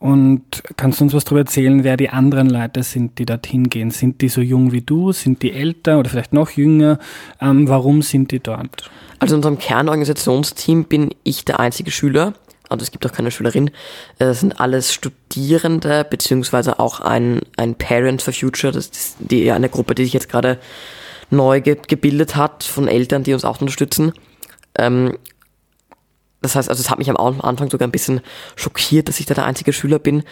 Und 0.00 0.62
kannst 0.78 0.98
du 0.98 1.04
uns 1.04 1.12
was 1.12 1.24
darüber 1.24 1.42
erzählen, 1.42 1.84
wer 1.84 1.98
die 1.98 2.08
anderen 2.08 2.48
Leute 2.48 2.82
sind, 2.82 3.18
die 3.18 3.26
dorthin 3.26 3.68
gehen? 3.68 3.90
Sind 3.90 4.22
die 4.22 4.30
so 4.30 4.40
jung 4.40 4.72
wie 4.72 4.80
du? 4.80 5.12
Sind 5.12 5.42
die 5.42 5.52
älter 5.52 5.98
oder 5.98 6.08
vielleicht 6.08 6.32
noch 6.32 6.50
jünger? 6.52 6.98
Ähm, 7.38 7.68
warum 7.68 8.00
sind 8.00 8.32
die 8.32 8.40
dort? 8.40 8.90
Also 9.18 9.34
in 9.34 9.40
unserem 9.40 9.58
Kernorganisationsteam 9.58 10.84
bin 10.84 11.10
ich 11.22 11.44
der 11.44 11.60
einzige 11.60 11.90
Schüler. 11.90 12.32
Also 12.70 12.82
es 12.82 12.92
gibt 12.92 13.04
auch 13.04 13.12
keine 13.12 13.30
Schülerin. 13.30 13.68
Äh, 14.18 14.24
das 14.24 14.40
sind 14.40 14.58
alles 14.58 14.94
Studierende, 14.94 16.06
beziehungsweise 16.08 16.78
auch 16.78 17.00
ein, 17.00 17.40
ein 17.58 17.74
Parent 17.74 18.22
for 18.22 18.32
Future. 18.32 18.72
Das 18.72 18.86
ist 18.86 19.16
die, 19.18 19.52
eine 19.52 19.68
Gruppe, 19.68 19.94
die 19.94 20.04
sich 20.04 20.14
jetzt 20.14 20.30
gerade 20.30 20.58
neu 21.28 21.60
ge 21.60 21.76
gebildet 21.86 22.36
hat 22.36 22.64
von 22.64 22.88
Eltern, 22.88 23.22
die 23.22 23.34
uns 23.34 23.44
auch 23.44 23.60
unterstützen. 23.60 24.14
Ähm, 24.78 25.18
das 26.42 26.54
heißt, 26.56 26.68
also 26.68 26.80
es 26.80 26.90
hat 26.90 26.98
mich 26.98 27.10
am 27.10 27.16
Anfang 27.16 27.70
sogar 27.70 27.86
ein 27.86 27.92
bisschen 27.92 28.20
schockiert, 28.56 29.08
dass 29.08 29.20
ich 29.20 29.26
da 29.26 29.34
der 29.34 29.44
einzige 29.44 29.72
Schüler 29.72 29.98
bin. 29.98 30.22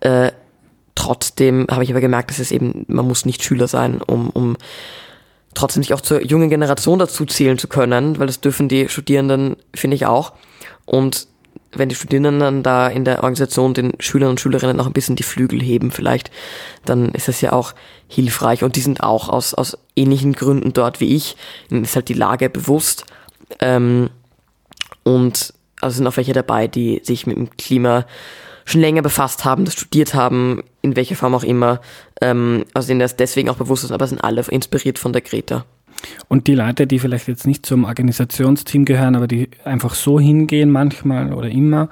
Äh, 0.00 0.32
trotzdem 0.94 1.66
habe 1.70 1.84
ich 1.84 1.90
aber 1.90 2.00
gemerkt, 2.00 2.30
dass 2.30 2.38
es 2.38 2.52
eben, 2.52 2.84
man 2.88 3.06
muss 3.06 3.24
nicht 3.24 3.42
Schüler 3.42 3.68
sein, 3.68 4.00
um, 4.02 4.30
um 4.30 4.56
trotzdem 5.54 5.82
sich 5.82 5.94
auch 5.94 6.00
zur 6.00 6.22
jungen 6.22 6.50
Generation 6.50 6.98
dazu 6.98 7.24
zählen 7.24 7.58
zu 7.58 7.68
können, 7.68 8.18
weil 8.18 8.26
das 8.26 8.40
dürfen 8.40 8.68
die 8.68 8.88
Studierenden, 8.88 9.56
finde 9.74 9.94
ich 9.94 10.06
auch. 10.06 10.32
Und 10.84 11.28
wenn 11.72 11.88
die 11.88 11.94
Studierenden 11.94 12.38
dann 12.38 12.62
da 12.62 12.88
in 12.88 13.04
der 13.04 13.18
Organisation 13.18 13.74
den 13.74 13.94
Schülern 13.98 14.30
und 14.30 14.40
Schülerinnen 14.40 14.76
noch 14.76 14.86
ein 14.86 14.92
bisschen 14.92 15.16
die 15.16 15.22
Flügel 15.22 15.60
heben 15.60 15.90
vielleicht, 15.90 16.30
dann 16.84 17.10
ist 17.10 17.28
das 17.28 17.40
ja 17.40 17.52
auch 17.52 17.74
hilfreich. 18.06 18.62
Und 18.62 18.76
die 18.76 18.80
sind 18.80 19.02
auch 19.02 19.28
aus, 19.28 19.54
aus 19.54 19.78
ähnlichen 19.96 20.34
Gründen 20.34 20.72
dort 20.72 21.00
wie 21.00 21.16
ich. 21.16 21.36
Ihnen 21.70 21.84
ist 21.84 21.96
halt 21.96 22.08
die 22.08 22.14
Lage 22.14 22.50
bewusst 22.50 23.06
ähm, 23.60 24.10
und 25.02 25.54
also 25.80 25.96
sind 25.98 26.06
auch 26.06 26.16
welche 26.16 26.32
dabei, 26.32 26.66
die 26.66 27.00
sich 27.02 27.26
mit 27.26 27.36
dem 27.36 27.50
Klima 27.56 28.06
schon 28.64 28.80
länger 28.80 29.02
befasst 29.02 29.44
haben, 29.44 29.64
das 29.64 29.74
studiert 29.74 30.14
haben, 30.14 30.62
in 30.80 30.96
welcher 30.96 31.16
Form 31.16 31.34
auch 31.34 31.44
immer, 31.44 31.80
ähm, 32.20 32.64
also 32.72 32.88
denen 32.88 33.00
das 33.00 33.16
deswegen 33.16 33.50
auch 33.50 33.56
bewusst 33.56 33.84
ist, 33.84 33.92
aber 33.92 34.06
sind 34.06 34.24
alle 34.24 34.42
inspiriert 34.48 34.98
von 34.98 35.12
der 35.12 35.22
Greta. 35.22 35.64
Und 36.28 36.46
die 36.46 36.54
Leute, 36.54 36.86
die 36.86 36.98
vielleicht 36.98 37.28
jetzt 37.28 37.46
nicht 37.46 37.64
zum 37.64 37.84
Organisationsteam 37.84 38.84
gehören, 38.84 39.16
aber 39.16 39.26
die 39.26 39.48
einfach 39.64 39.94
so 39.94 40.20
hingehen 40.20 40.70
manchmal 40.70 41.32
oder 41.32 41.48
immer, 41.48 41.88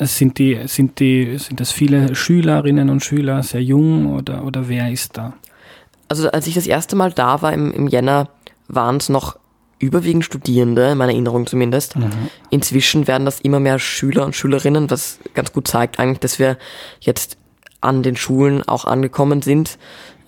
sind 0.00 0.38
die, 0.38 0.60
sind 0.66 1.00
die, 1.00 1.38
sind 1.38 1.60
das 1.60 1.72
viele 1.72 2.14
Schülerinnen 2.14 2.90
und 2.90 3.02
Schüler, 3.02 3.42
sehr 3.42 3.62
jung 3.62 4.14
oder, 4.14 4.44
oder 4.44 4.68
wer 4.68 4.90
ist 4.90 5.16
da? 5.16 5.34
Also 6.08 6.30
als 6.30 6.46
ich 6.46 6.54
das 6.54 6.66
erste 6.66 6.94
Mal 6.94 7.12
da 7.12 7.42
war 7.42 7.52
im, 7.52 7.72
im 7.72 7.88
Jänner, 7.88 8.28
waren 8.68 8.98
es 8.98 9.08
noch 9.08 9.38
überwiegend 9.82 10.24
Studierende, 10.24 10.92
in 10.92 10.98
meiner 10.98 11.12
Erinnerung 11.12 11.46
zumindest. 11.46 11.96
Mhm. 11.96 12.10
Inzwischen 12.50 13.06
werden 13.06 13.24
das 13.24 13.40
immer 13.40 13.60
mehr 13.60 13.78
Schüler 13.78 14.24
und 14.24 14.36
Schülerinnen, 14.36 14.90
was 14.90 15.18
ganz 15.34 15.52
gut 15.52 15.68
zeigt 15.68 15.98
eigentlich, 15.98 16.20
dass 16.20 16.38
wir 16.38 16.56
jetzt 17.00 17.36
an 17.80 18.02
den 18.02 18.16
Schulen 18.16 18.62
auch 18.62 18.84
angekommen 18.84 19.42
sind, 19.42 19.78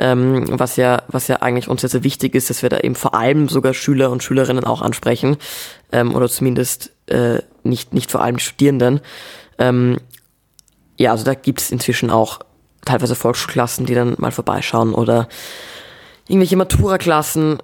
ähm, 0.00 0.44
was 0.48 0.76
ja 0.76 1.02
was 1.06 1.28
ja 1.28 1.36
eigentlich 1.36 1.68
uns 1.68 1.82
sehr, 1.82 1.90
sehr 1.90 2.02
wichtig 2.02 2.34
ist, 2.34 2.50
dass 2.50 2.62
wir 2.62 2.68
da 2.68 2.80
eben 2.80 2.96
vor 2.96 3.14
allem 3.14 3.48
sogar 3.48 3.74
Schüler 3.74 4.10
und 4.10 4.22
Schülerinnen 4.24 4.64
auch 4.64 4.82
ansprechen 4.82 5.36
ähm, 5.92 6.14
oder 6.14 6.28
zumindest 6.28 6.90
äh, 7.06 7.38
nicht 7.62 7.94
nicht 7.94 8.10
vor 8.10 8.22
allem 8.22 8.38
die 8.38 8.44
Studierenden. 8.44 9.00
Ähm, 9.58 9.98
ja, 10.96 11.12
also 11.12 11.24
da 11.24 11.34
gibt 11.34 11.60
es 11.60 11.70
inzwischen 11.70 12.10
auch 12.10 12.40
teilweise 12.84 13.14
Volksschulklassen, 13.14 13.86
die 13.86 13.94
dann 13.94 14.14
mal 14.18 14.32
vorbeischauen 14.32 14.94
oder 14.94 15.28
irgendwelche 16.26 16.56
Matura-Klassen, 16.56 17.58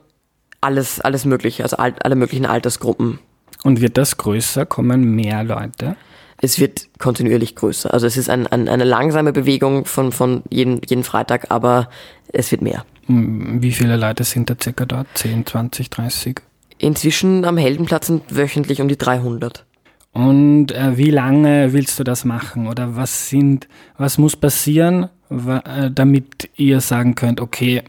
alles 0.61 1.00
alles 1.00 1.25
mögliche, 1.25 1.62
also 1.62 1.76
all, 1.76 1.95
alle 2.02 2.17
möglichen 2.17 2.47
Altersgruppen. 2.47 3.19
Und 3.62 3.81
wird 3.81 3.97
das 3.99 4.17
größer? 4.17 4.67
Kommen 4.67 5.14
mehr 5.14 5.45
Leute? 5.45 5.97
es 6.43 6.59
wird 6.59 6.88
kontinuierlich 6.99 7.55
größer. 7.55 7.93
Also 7.93 8.07
es 8.07 8.17
ist 8.17 8.31
ein, 8.31 8.47
ein, 8.47 8.69
eine 8.69 8.85
langsame 8.85 9.33
Bewegung 9.33 9.85
von, 9.85 10.12
von 10.12 10.43
jeden, 10.50 10.81
jeden 10.87 11.05
Freitag, 11.05 11.50
aber 11.50 11.88
es 12.33 12.50
wird 12.50 12.62
mehr. 12.62 12.85
Hm, 13.07 13.62
wie 13.62 13.73
viele 13.73 13.97
Leute 13.97 14.25
sind 14.25 14.49
da 14.49 14.57
circa 14.61 14.87
dort? 14.87 15.07
10, 15.14 15.47
20, 15.47 15.90
30? 15.90 16.40
Inzwischen 16.79 17.45
am 17.45 17.59
Heldenplatz 17.59 18.07
sind 18.07 18.35
wöchentlich 18.35 18.81
um 18.81 18.88
die 18.88 18.97
300. 18.97 19.67
Und 20.12 20.73
äh, 20.73 20.97
wie 20.97 21.11
lange 21.11 21.73
willst 21.73 21.99
du 21.99 22.05
das 22.05 22.25
machen? 22.25 22.67
Oder 22.67 22.97
was 22.97 23.29
sind, 23.29 23.69
was 23.97 24.19
muss 24.19 24.35
passieren, 24.35 25.09
äh, 25.31 25.90
damit 25.90 26.49
ihr 26.57 26.81
sagen 26.81 27.14
könnt, 27.14 27.40
okay, 27.40 27.83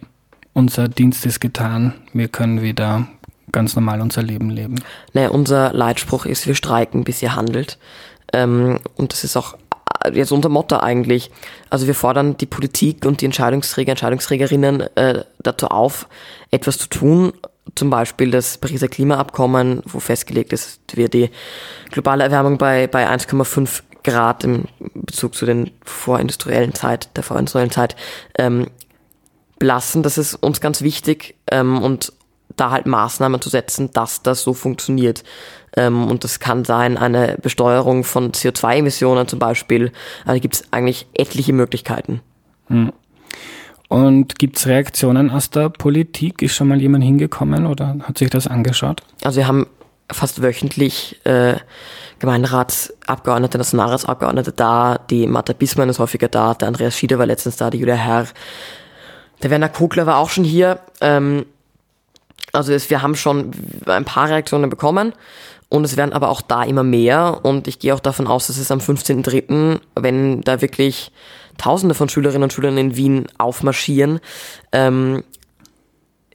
unser 0.54 0.88
Dienst 0.88 1.26
ist 1.26 1.40
getan, 1.40 1.94
wir 2.14 2.28
können 2.28 2.62
wieder 2.62 3.08
ganz 3.52 3.76
normal 3.76 4.02
unser 4.02 4.24
Leben 4.24 4.50
leben? 4.50 4.76
Naja, 5.14 5.30
unser 5.30 5.74
Leitspruch 5.74 6.26
ist, 6.26 6.48
wir 6.48 6.56
streiken, 6.56 7.04
bis 7.04 7.22
ihr 7.22 7.36
handelt. 7.36 7.78
Ähm, 8.34 8.80
und 8.96 9.14
das 9.14 9.24
ist 9.24 9.36
auch 9.36 9.58
äh, 10.04 10.12
jetzt 10.12 10.32
unser 10.32 10.50
Motto 10.50 10.78
eigentlich. 10.78 11.32
Also 11.70 11.88
wir 11.88 11.96
fordern 11.96 12.38
die 12.38 12.46
Politik 12.46 13.06
und 13.06 13.22
die 13.22 13.26
Entscheidungsträger, 13.26 13.92
Entscheidungsträgerinnen 13.92 14.82
äh, 14.96 15.24
dazu 15.40 15.68
auf, 15.68 16.08
etwas 16.50 16.78
zu 16.78 16.88
tun. 16.88 17.34
Zum 17.76 17.90
Beispiel 17.90 18.32
das 18.32 18.58
Pariser 18.58 18.88
Klimaabkommen, 18.88 19.82
wo 19.86 20.00
festgelegt 20.00 20.52
ist, 20.52 20.82
wir 20.94 21.10
die 21.10 21.30
globale 21.92 22.24
Erwärmung 22.24 22.58
bei, 22.58 22.88
bei 22.88 23.08
1,5 23.08 23.84
Grad 24.04 24.44
im 24.44 24.66
Bezug 24.96 25.36
zu 25.36 25.46
den 25.46 25.72
vorindustriellen 25.84 26.74
Zeit, 26.74 27.16
der 27.16 27.24
vorindustriellen 27.24 27.72
Zeit, 27.72 27.96
ähm, 28.38 28.68
belassen. 29.62 30.02
Das 30.02 30.18
ist 30.18 30.34
uns 30.34 30.60
ganz 30.60 30.82
wichtig 30.82 31.36
ähm, 31.52 31.78
und 31.84 32.14
da 32.58 32.72
halt 32.72 32.88
Maßnahmen 32.88 33.40
zu 33.40 33.50
setzen, 33.50 33.92
dass 33.94 34.24
das 34.24 34.42
so 34.42 34.56
funktioniert. 34.56 35.24
Ähm, 35.78 36.08
und 36.08 36.24
das 36.24 36.40
kann 36.40 36.66
sein 36.66 36.98
eine 36.98 37.38
Besteuerung 37.40 38.04
von 38.04 38.32
CO2-Emissionen 38.32 39.28
zum 39.28 39.38
Beispiel. 39.38 39.92
Also 40.26 40.42
gibt 40.42 40.56
es 40.56 40.64
eigentlich 40.72 41.06
etliche 41.14 41.54
Möglichkeiten. 41.54 42.22
Hm. 42.68 42.92
Und 43.88 44.40
gibt 44.40 44.58
es 44.58 44.66
Reaktionen 44.66 45.30
aus 45.30 45.52
der 45.52 45.70
Politik? 45.70 46.42
Ist 46.42 46.56
schon 46.56 46.68
mal 46.68 46.82
jemand 46.82 47.04
hingekommen 47.04 47.68
oder 47.68 47.98
hat 48.02 48.18
sich 48.18 48.32
das 48.32 48.48
angeschaut? 48.48 49.04
Also 49.24 49.38
wir 49.38 49.48
haben 49.48 49.68
fast 50.12 50.42
wöchentlich 50.42 51.24
äh, 51.24 51.56
Gemeinderatsabgeordnete, 52.18 53.60
Nationalratsabgeordnete 53.60 54.54
da, 54.54 54.98
die 54.98 55.28
Martha 55.28 55.54
Bismann 55.54 55.90
ist 55.90 56.00
häufiger 56.00 56.30
da, 56.30 56.56
der 56.56 56.68
Andreas 56.68 56.98
Schieder 56.98 57.20
war 57.20 57.28
letztens 57.28 57.58
da, 57.58 57.70
die 57.70 57.78
Julia 57.78 57.96
Herr, 57.96 58.28
der 59.44 59.50
Werner 59.50 59.70
Kogler 59.70 60.06
war 60.06 60.18
auch 60.18 60.30
schon 60.30 60.44
hier. 60.44 60.80
Ähm, 61.00 61.46
also 62.54 62.74
es, 62.74 62.90
wir 62.90 63.02
haben 63.02 63.16
schon 63.16 63.52
ein 63.86 64.06
paar 64.06 64.30
Reaktionen 64.30 64.70
bekommen 64.70 65.14
und 65.70 65.86
es 65.86 65.96
werden 65.96 66.14
aber 66.14 66.30
auch 66.30 66.42
da 66.42 66.64
immer 66.64 66.84
mehr. 66.84 67.40
Und 67.44 67.68
ich 67.68 67.80
gehe 67.80 67.94
auch 67.94 68.00
davon 68.00 68.28
aus, 68.28 68.48
dass 68.48 68.58
es 68.58 68.72
am 68.72 68.80
15.03., 68.80 69.80
wenn 69.96 70.42
da 70.42 70.62
wirklich 70.62 71.12
Tausende 71.58 71.96
von 71.96 72.10
Schülerinnen 72.10 72.44
und 72.44 72.54
Schülern 72.54 72.78
in 72.78 72.96
Wien 72.96 73.28
aufmarschieren, 73.38 74.20
ähm, 74.72 75.24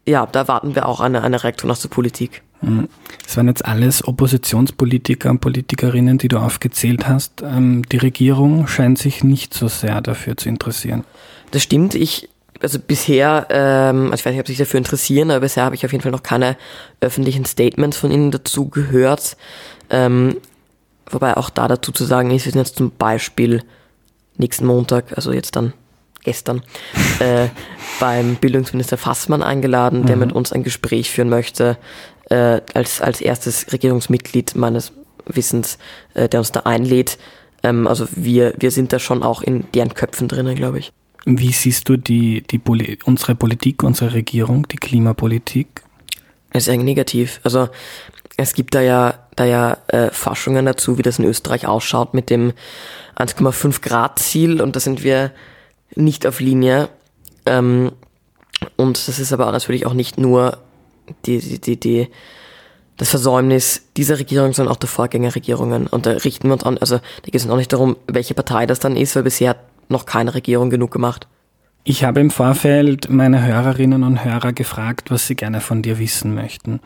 ja, 0.07 0.25
da 0.27 0.47
warten 0.47 0.75
wir 0.75 0.87
auch 0.87 1.01
eine, 1.01 1.23
eine 1.23 1.43
Reaktion 1.43 1.71
aus 1.71 1.81
der 1.81 1.89
Politik. 1.89 2.43
Mhm. 2.63 2.89
Es 3.27 3.37
waren 3.37 3.49
jetzt 3.49 3.65
alles 3.65 4.07
Oppositionspolitiker 4.07 5.31
und 5.31 5.41
Politikerinnen, 5.41 6.19
die 6.19 6.29
du 6.29 6.39
aufgezählt 6.39 7.09
hast. 7.09 7.43
Ähm, 7.43 7.83
die 7.91 7.97
Regierung 7.97 8.69
scheint 8.69 8.99
sich 8.99 9.25
nicht 9.25 9.53
so 9.53 9.69
sehr 9.69 10.01
dafür 10.01 10.37
zu 10.37 10.49
interessieren. 10.49 11.05
Das 11.51 11.63
stimmt. 11.63 11.95
Ich 11.95 12.29
also 12.63 12.79
bisher, 12.79 13.47
ähm, 13.51 14.11
also 14.11 14.15
ich 14.15 14.27
weiß 14.27 14.33
nicht, 14.33 14.41
ob 14.41 14.47
Sie 14.47 14.53
sich 14.55 14.67
dafür 14.67 14.79
interessieren, 14.79 15.31
aber 15.31 15.41
bisher 15.41 15.65
habe 15.65 15.75
ich 15.75 15.85
auf 15.85 15.93
jeden 15.93 16.03
Fall 16.03 16.13
noch 16.13 16.23
keine 16.23 16.57
öffentlichen 17.01 17.45
Statements 17.45 17.97
von 17.97 18.11
Ihnen 18.11 18.31
dazu 18.31 18.69
gehört. 18.69 19.37
Ähm, 19.91 20.37
wobei 21.11 21.37
auch 21.37 21.51
da 21.51 21.69
dazu 21.69 21.93
zu 21.93 22.05
sagen 22.05 22.31
ist, 22.31 22.45
wir 22.45 22.53
sind 22.53 22.61
jetzt 22.61 22.77
zum 22.77 22.91
Beispiel 22.91 23.63
nächsten 24.37 24.67
Montag, 24.67 25.17
also 25.17 25.33
jetzt 25.33 25.57
dann 25.57 25.73
gestern, 26.23 26.63
äh, 27.21 27.49
beim 28.01 28.37
Bildungsminister 28.37 28.97
Fassmann 28.97 29.43
eingeladen, 29.43 30.03
mhm. 30.03 30.07
der 30.07 30.17
mit 30.17 30.33
uns 30.33 30.53
ein 30.53 30.65
Gespräch 30.65 31.11
führen 31.11 31.29
möchte, 31.29 31.79
äh, 32.31 32.61
als, 32.75 33.01
als 33.01 33.21
erstes 33.21 33.73
Regierungsmitglied 33.73 34.57
meines 34.57 34.93
Wissens, 35.27 35.79
äh, 36.15 36.29
der 36.29 36.41
uns 36.41 36.53
da 36.53 36.61
einlädt. 36.61 37.19
Ähm, 37.63 37.87
also 37.87 38.07
wir, 38.11 38.55
wir 38.59 38.71
sind 38.71 38.93
da 38.93 38.99
schon 38.99 39.23
auch 39.23 39.43
in 39.43 39.71
deren 39.73 39.95
Köpfen 39.95 40.29
drinnen, 40.29 40.57
glaube 40.57 40.79
ich. 40.79 40.93
Wie 41.29 41.51
siehst 41.51 41.89
du 41.89 41.97
die, 41.97 42.43
die 42.43 42.59
Poli 42.59 43.01
unsere 43.05 43.35
Politik, 43.35 43.83
unsere 43.83 44.15
Regierung, 44.15 44.69
die 44.69 44.77
Klimapolitik? 44.77 45.83
Es 46.51 46.69
ist 46.69 46.73
eigentlich 46.73 46.85
negativ. 46.85 47.41
Also 47.43 47.69
es 48.37 48.55
gibt 48.55 48.77
da 48.77 48.81
ja, 48.81 49.15
da 49.35 49.45
ja 49.45 49.77
äh, 49.89 50.11
Forschungen 50.13 50.65
dazu, 50.67 50.99
wie 50.99 51.03
das 51.03 51.19
in 51.19 51.25
Österreich 51.25 51.67
ausschaut 51.67 52.15
mit 52.15 52.31
dem 52.31 52.53
1,5 53.17 53.83
Grad 53.83 54.21
Ziel 54.21 54.63
und 54.63 54.77
da 54.77 54.81
sind 54.81 55.03
wir 55.03 55.33
nicht 55.97 56.29
auf 56.29 56.39
Linie. 56.39 56.89
Ähm, 57.45 57.91
und 58.77 59.09
das 59.09 59.19
ist 59.19 59.33
aber 59.33 59.51
natürlich 59.51 59.85
auch 59.85 59.95
nicht 59.95 60.19
nur 60.19 60.59
die, 61.25 61.41
die, 61.41 61.61
die, 61.61 61.81
die, 61.81 62.09
das 62.99 63.11
Versäumnis 63.11 63.83
dieser 63.97 64.21
Regierung, 64.21 64.53
sondern 64.53 64.73
auch 64.73 64.79
der 64.79 64.89
Vorgängerregierungen. 64.89 65.89
Und 65.89 66.07
da 66.07 66.13
richten 66.13 66.47
wir 66.47 66.53
uns 66.53 66.63
an, 66.63 66.79
also 66.79 66.99
da 66.99 67.25
geht 67.25 67.35
es 67.35 67.49
auch 67.49 67.57
nicht 67.57 67.73
darum, 67.73 67.97
welche 68.07 68.35
Partei 68.35 68.65
das 68.67 68.79
dann 68.79 68.97
ist, 68.97 69.17
weil 69.17 69.25
bisher 69.25 69.57
noch 69.89 70.07
keine 70.07 70.35
Regierung 70.35 70.71
genug 70.71 70.91
gemacht. 70.91 71.27
Ich 71.89 72.03
habe 72.03 72.19
im 72.19 72.31
Vorfeld 72.31 73.11
meine 73.11 73.47
Hörerinnen 73.47 74.03
und 74.03 74.25
Hörer 74.25 74.53
gefragt, 74.53 75.13
was 75.13 75.29
sie 75.29 75.37
gerne 75.37 75.61
von 75.61 75.83
dir 75.83 76.01
wissen 76.01 76.35
möchten. 76.35 76.81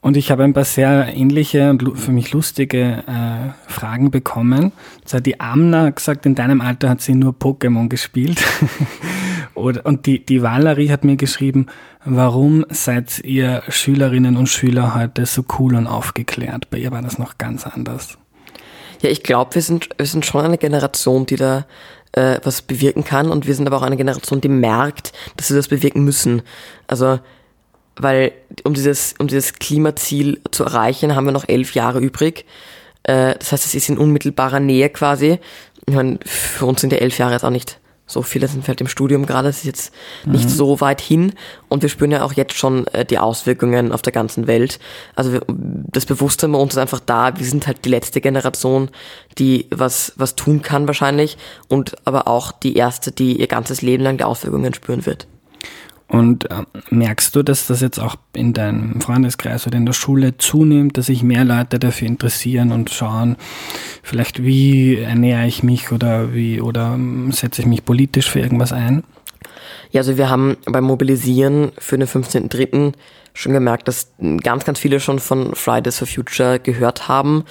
Und 0.00 0.16
ich 0.16 0.30
habe 0.30 0.42
ein 0.44 0.54
paar 0.54 0.64
sehr 0.64 1.14
ähnliche 1.14 1.68
und 1.68 1.98
für 1.98 2.12
mich 2.12 2.32
lustige 2.32 3.04
äh, 3.06 3.70
Fragen 3.70 4.10
bekommen. 4.10 4.72
So 5.04 5.20
die 5.20 5.38
Amna 5.38 5.82
hat 5.82 5.96
gesagt, 5.96 6.24
in 6.24 6.34
deinem 6.34 6.62
Alter 6.62 6.88
hat 6.88 7.02
sie 7.02 7.14
nur 7.14 7.32
Pokémon 7.34 7.90
gespielt. 7.90 8.42
und 9.54 10.06
die, 10.06 10.24
die 10.24 10.40
Valerie 10.40 10.90
hat 10.90 11.04
mir 11.04 11.16
geschrieben, 11.16 11.66
warum 12.06 12.64
seid 12.70 13.18
ihr 13.24 13.62
Schülerinnen 13.68 14.38
und 14.38 14.48
Schüler 14.48 14.94
heute 14.94 15.26
so 15.26 15.44
cool 15.58 15.74
und 15.74 15.86
aufgeklärt? 15.86 16.70
Bei 16.70 16.78
ihr 16.78 16.90
war 16.90 17.02
das 17.02 17.18
noch 17.18 17.36
ganz 17.36 17.66
anders. 17.66 18.16
Ja, 19.02 19.10
ich 19.10 19.22
glaube, 19.22 19.54
wir 19.54 19.62
sind, 19.62 19.90
wir 19.96 20.06
sind 20.06 20.26
schon 20.26 20.44
eine 20.44 20.58
Generation, 20.58 21.26
die 21.26 21.36
da 21.36 21.66
äh, 22.12 22.38
was 22.42 22.62
bewirken 22.62 23.04
kann 23.04 23.30
und 23.30 23.46
wir 23.46 23.54
sind 23.54 23.66
aber 23.66 23.76
auch 23.76 23.82
eine 23.82 23.96
Generation, 23.96 24.40
die 24.40 24.48
merkt, 24.48 25.12
dass 25.36 25.48
sie 25.48 25.54
das 25.54 25.68
bewirken 25.68 26.04
müssen. 26.04 26.42
Also, 26.86 27.20
weil 27.96 28.32
um 28.64 28.74
dieses, 28.74 29.14
um 29.18 29.26
dieses 29.26 29.54
Klimaziel 29.54 30.40
zu 30.50 30.64
erreichen, 30.64 31.14
haben 31.14 31.24
wir 31.24 31.32
noch 31.32 31.48
elf 31.48 31.74
Jahre 31.74 32.00
übrig. 32.00 32.46
Äh, 33.02 33.34
das 33.38 33.52
heißt, 33.52 33.66
es 33.66 33.74
ist 33.74 33.88
in 33.88 33.98
unmittelbarer 33.98 34.60
Nähe 34.60 34.88
quasi. 34.90 35.38
Ich 35.86 35.94
meine, 35.94 36.18
für 36.24 36.66
uns 36.66 36.80
sind 36.80 36.92
ja 36.92 36.98
elf 36.98 37.18
Jahre 37.18 37.32
jetzt 37.32 37.44
auch 37.44 37.50
nicht 37.50 37.78
so 38.08 38.22
viele 38.22 38.48
sind 38.48 38.66
halt 38.66 38.80
im 38.80 38.88
Studium 38.88 39.26
gerade, 39.26 39.48
das 39.48 39.58
ist 39.58 39.64
jetzt 39.64 39.92
nicht 40.24 40.46
mhm. 40.46 40.48
so 40.48 40.80
weit 40.80 41.00
hin 41.00 41.34
und 41.68 41.82
wir 41.82 41.90
spüren 41.90 42.10
ja 42.10 42.24
auch 42.24 42.32
jetzt 42.32 42.54
schon 42.54 42.86
äh, 42.88 43.04
die 43.04 43.18
Auswirkungen 43.18 43.92
auf 43.92 44.02
der 44.02 44.12
ganzen 44.12 44.46
Welt. 44.46 44.80
Also 45.14 45.32
wir, 45.32 45.42
das 45.46 46.06
Bewusstsein 46.06 46.50
bei 46.52 46.58
uns 46.58 46.72
ist 46.74 46.78
einfach 46.78 47.00
da, 47.00 47.38
wir 47.38 47.46
sind 47.46 47.66
halt 47.66 47.84
die 47.84 47.90
letzte 47.90 48.20
Generation, 48.20 48.90
die 49.38 49.66
was, 49.70 50.14
was 50.16 50.34
tun 50.34 50.62
kann 50.62 50.88
wahrscheinlich 50.88 51.36
und 51.68 51.94
aber 52.04 52.26
auch 52.26 52.50
die 52.50 52.74
erste, 52.74 53.12
die 53.12 53.38
ihr 53.38 53.46
ganzes 53.46 53.82
Leben 53.82 54.02
lang 54.02 54.16
die 54.16 54.24
Auswirkungen 54.24 54.74
spüren 54.74 55.06
wird. 55.06 55.28
Und 56.08 56.50
äh, 56.50 56.62
merkst 56.88 57.36
du, 57.36 57.42
dass 57.42 57.66
das 57.66 57.82
jetzt 57.82 57.98
auch 58.00 58.16
in 58.32 58.54
deinem 58.54 59.00
Freundeskreis 59.00 59.66
oder 59.66 59.76
in 59.76 59.84
der 59.84 59.92
Schule 59.92 60.38
zunimmt, 60.38 60.96
dass 60.96 61.06
sich 61.06 61.22
mehr 61.22 61.44
Leute 61.44 61.78
dafür 61.78 62.08
interessieren 62.08 62.72
und 62.72 62.88
schauen, 62.90 63.36
vielleicht 64.02 64.42
wie 64.42 64.96
ernähre 64.96 65.46
ich 65.46 65.62
mich 65.62 65.92
oder 65.92 66.32
wie 66.32 66.62
oder 66.62 66.94
ähm, 66.94 67.30
setze 67.32 67.60
ich 67.60 67.68
mich 67.68 67.84
politisch 67.84 68.30
für 68.30 68.40
irgendwas 68.40 68.72
ein? 68.72 69.04
Ja, 69.90 70.00
also 70.00 70.16
wir 70.16 70.30
haben 70.30 70.56
beim 70.64 70.84
Mobilisieren 70.84 71.72
für 71.78 71.98
den 71.98 72.08
15.3. 72.08 72.94
schon 73.34 73.52
gemerkt, 73.52 73.86
dass 73.86 74.10
ganz, 74.42 74.64
ganz 74.64 74.78
viele 74.78 75.00
schon 75.00 75.18
von 75.18 75.54
Fridays 75.54 75.98
for 75.98 76.06
Future 76.06 76.58
gehört 76.58 77.08
haben. 77.08 77.44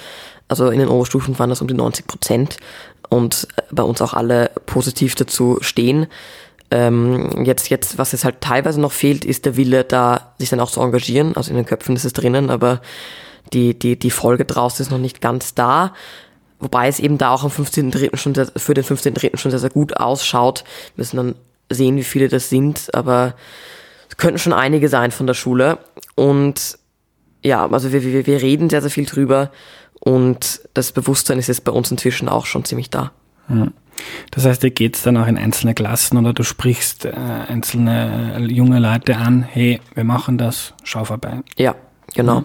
Also 0.48 0.70
in 0.70 0.80
den 0.80 0.88
Oberstufen 0.88 1.38
waren 1.38 1.50
das 1.50 1.60
um 1.60 1.68
die 1.68 1.74
90 1.74 2.06
Prozent 2.08 2.56
und 3.08 3.46
bei 3.70 3.82
uns 3.82 4.02
auch 4.02 4.14
alle 4.14 4.50
positiv 4.66 5.14
dazu 5.14 5.58
stehen. 5.60 6.06
Ähm, 6.70 7.44
jetzt, 7.44 7.70
jetzt, 7.70 7.96
was 7.98 8.12
es 8.12 8.24
halt 8.24 8.40
teilweise 8.40 8.80
noch 8.80 8.92
fehlt, 8.92 9.24
ist 9.24 9.46
der 9.46 9.56
Wille, 9.56 9.84
da 9.84 10.34
sich 10.38 10.50
dann 10.50 10.60
auch 10.60 10.70
zu 10.70 10.80
engagieren. 10.80 11.36
Also 11.36 11.50
in 11.50 11.56
den 11.56 11.66
Köpfen 11.66 11.96
ist 11.96 12.04
es 12.04 12.12
drinnen, 12.12 12.50
aber 12.50 12.80
die, 13.52 13.78
die, 13.78 13.98
die 13.98 14.10
Folge 14.10 14.44
draus 14.44 14.78
ist 14.80 14.90
noch 14.90 14.98
nicht 14.98 15.20
ganz 15.20 15.54
da. 15.54 15.94
Wobei 16.60 16.88
es 16.88 16.98
eben 16.98 17.18
da 17.18 17.30
auch 17.30 17.44
am 17.44 17.50
15.3. 17.50 18.16
schon 18.16 18.34
sehr, 18.34 18.48
für 18.56 18.74
den 18.74 18.84
15.3. 18.84 19.36
schon 19.38 19.50
sehr, 19.50 19.60
sehr 19.60 19.70
gut 19.70 19.96
ausschaut. 19.96 20.64
Wir 20.94 21.02
müssen 21.02 21.16
dann 21.16 21.34
sehen, 21.70 21.96
wie 21.96 22.04
viele 22.04 22.28
das 22.28 22.48
sind, 22.48 22.92
aber 22.94 23.34
es 24.08 24.16
könnten 24.16 24.38
schon 24.38 24.52
einige 24.52 24.88
sein 24.88 25.10
von 25.10 25.26
der 25.26 25.34
Schule. 25.34 25.78
Und 26.16 26.78
ja, 27.42 27.70
also 27.70 27.92
wir, 27.92 28.02
wir, 28.02 28.26
wir 28.26 28.42
reden 28.42 28.68
sehr, 28.68 28.82
sehr 28.82 28.90
viel 28.90 29.06
drüber 29.06 29.50
und 30.00 30.60
das 30.74 30.92
Bewusstsein 30.92 31.38
ist 31.38 31.46
jetzt 31.46 31.64
bei 31.64 31.72
uns 31.72 31.90
inzwischen 31.90 32.28
auch 32.28 32.46
schon 32.46 32.64
ziemlich 32.64 32.90
da. 32.90 33.12
Das 34.30 34.44
heißt, 34.44 34.62
dir 34.62 34.70
geht 34.70 34.96
es 34.96 35.02
dann 35.02 35.16
auch 35.16 35.26
in 35.26 35.38
einzelne 35.38 35.74
Klassen 35.74 36.18
oder 36.18 36.32
du 36.32 36.42
sprichst 36.42 37.04
äh, 37.04 37.12
einzelne 37.12 38.36
äh, 38.38 38.52
junge 38.52 38.78
Leute 38.78 39.16
an, 39.16 39.42
hey, 39.42 39.80
wir 39.94 40.04
machen 40.04 40.38
das, 40.38 40.74
schau 40.84 41.04
vorbei. 41.04 41.40
Ja, 41.56 41.74
genau. 42.14 42.44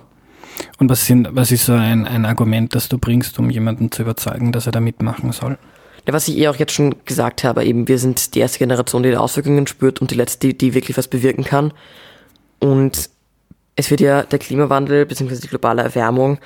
Und 0.77 0.89
was, 0.89 1.05
sind, 1.05 1.29
was 1.31 1.51
ist 1.51 1.65
so 1.65 1.73
ein, 1.73 2.07
ein 2.07 2.25
Argument, 2.25 2.75
das 2.75 2.89
du 2.89 2.97
bringst, 2.97 3.39
um 3.39 3.49
jemanden 3.49 3.91
zu 3.91 4.03
überzeugen, 4.03 4.51
dass 4.51 4.65
er 4.65 4.71
da 4.71 4.79
mitmachen 4.79 5.31
soll? 5.31 5.57
Ja, 6.05 6.13
was 6.13 6.27
ich 6.27 6.37
eh 6.37 6.47
auch 6.47 6.55
jetzt 6.55 6.73
schon 6.73 6.95
gesagt 7.05 7.43
habe, 7.43 7.63
eben, 7.63 7.87
wir 7.87 7.97
sind 7.97 8.35
die 8.35 8.39
erste 8.39 8.59
Generation, 8.59 9.03
die 9.03 9.09
die 9.09 9.17
Auswirkungen 9.17 9.67
spürt 9.67 10.01
und 10.01 10.11
die 10.11 10.15
letzte, 10.15 10.47
die, 10.47 10.57
die 10.57 10.73
wirklich 10.73 10.97
was 10.97 11.07
bewirken 11.07 11.43
kann. 11.43 11.73
Und 12.59 13.09
es 13.75 13.89
wird 13.89 14.01
ja 14.01 14.23
der 14.23 14.39
Klimawandel 14.39 15.05
bzw. 15.05 15.35
die 15.35 15.47
globale 15.47 15.81
Erwärmung 15.81 16.39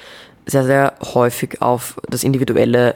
sehr, 0.46 0.64
sehr 0.64 0.94
häufig 1.14 1.62
auf 1.62 2.00
das 2.10 2.24
Individuelle 2.24 2.96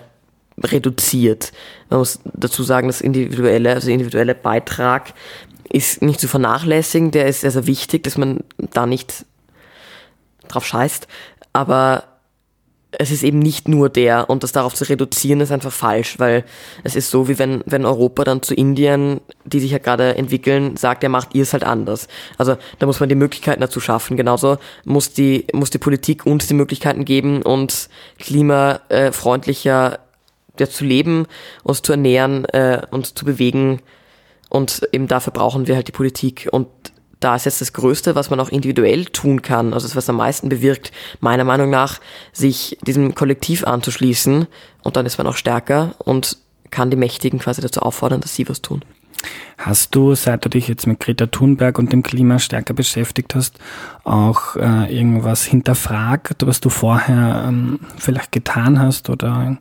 reduziert. 0.64 1.52
Man 1.90 2.00
muss 2.00 2.20
dazu 2.24 2.64
sagen, 2.64 2.88
das 2.88 3.02
individuelle, 3.02 3.74
also 3.74 3.90
individuelle 3.90 4.36
Beitrag 4.36 5.14
ist 5.70 6.02
nicht 6.02 6.20
zu 6.20 6.28
vernachlässigen, 6.28 7.12
der 7.12 7.28
ist 7.28 7.42
sehr, 7.42 7.52
sehr 7.52 7.68
wichtig, 7.68 8.04
dass 8.04 8.18
man 8.18 8.42
da 8.58 8.86
nicht 8.86 9.26
drauf 10.48 10.66
scheißt, 10.66 11.08
aber 11.54 12.04
es 12.98 13.10
ist 13.12 13.24
eben 13.24 13.40
nicht 13.40 13.68
nur 13.68 13.90
der 13.90 14.30
und 14.30 14.44
das 14.44 14.52
darauf 14.52 14.74
zu 14.74 14.88
reduzieren 14.88 15.40
ist 15.40 15.52
einfach 15.52 15.72
falsch, 15.72 16.20
weil 16.20 16.44
es 16.84 16.96
ist 16.96 17.10
so, 17.10 17.28
wie 17.28 17.40
wenn, 17.40 17.64
wenn 17.66 17.86
Europa 17.86 18.24
dann 18.24 18.42
zu 18.42 18.54
Indien, 18.54 19.22
die 19.46 19.60
sich 19.60 19.72
ja 19.72 19.78
gerade 19.78 20.16
entwickeln, 20.16 20.76
sagt, 20.76 21.04
ja 21.04 21.10
macht 21.10 21.34
ihr 21.34 21.44
es 21.44 21.54
halt 21.54 21.64
anders. 21.64 22.08
Also 22.38 22.58
da 22.80 22.86
muss 22.86 23.00
man 23.00 23.10
die 23.10 23.16
Möglichkeiten 23.16 23.62
dazu 23.62 23.80
schaffen. 23.80 24.18
Genauso 24.18 24.58
muss 24.84 25.14
die, 25.14 25.48
muss 25.54 25.70
die 25.70 25.78
Politik 25.78 26.26
uns 26.26 26.48
die 26.48 26.54
Möglichkeiten 26.54 27.06
geben, 27.06 27.42
uns 27.42 27.90
klimafreundlicher 28.20 30.00
ja, 30.60 30.70
zu 30.70 30.86
leben, 30.86 31.26
uns 31.64 31.82
zu 31.82 31.94
ernähren, 31.94 32.46
äh, 32.46 32.82
uns 32.92 33.14
zu 33.14 33.26
bewegen. 33.26 33.82
Und 34.50 34.88
eben 34.92 35.08
dafür 35.08 35.34
brauchen 35.34 35.68
wir 35.68 35.76
halt 35.76 35.88
die 35.88 35.94
Politik. 35.94 36.50
Und 36.52 36.68
da 37.20 37.36
ist 37.36 37.46
jetzt 37.46 37.62
das 37.62 37.74
Größte, 37.74 38.16
was 38.16 38.30
man 38.30 38.40
auch 38.40 38.50
individuell 38.50 39.06
tun 39.06 39.42
kann, 39.42 39.74
also 39.74 39.88
das, 39.88 39.96
was 39.96 40.10
am 40.10 40.18
meisten 40.18 40.50
bewirkt, 40.50 40.92
meiner 41.20 41.44
Meinung 41.44 41.70
nach, 41.70 42.00
sich 42.34 42.78
diesem 42.86 43.16
Kollektiv 43.16 43.64
anzuschließen. 43.66 44.48
Und 44.84 44.96
dann 44.96 45.06
ist 45.06 45.18
man 45.18 45.28
auch 45.28 45.36
stärker 45.36 45.96
und 46.00 46.38
kann 46.72 46.90
die 46.90 46.98
Mächtigen 46.98 47.40
quasi 47.40 47.62
dazu 47.62 47.82
auffordern, 47.82 48.22
dass 48.22 48.36
sie 48.36 48.50
was 48.50 48.62
tun. 48.62 48.84
Hast 49.58 49.94
du, 49.94 50.16
seit 50.16 50.44
du 50.44 50.50
dich 50.50 50.68
jetzt 50.68 50.88
mit 50.88 51.00
Greta 51.00 51.28
Thunberg 51.28 51.78
und 51.78 51.94
dem 51.94 52.02
Klima 52.02 52.40
stärker 52.40 52.74
beschäftigt 52.74 53.36
hast, 53.36 53.60
auch 54.04 54.56
äh, 54.56 54.92
irgendwas 54.96 55.46
hinterfragt, 55.46 56.48
was 56.48 56.60
du 56.60 56.70
vorher 56.70 57.46
ähm, 57.48 57.80
vielleicht 57.98 58.32
getan 58.32 58.80
hast 58.80 59.10
oder 59.12 59.58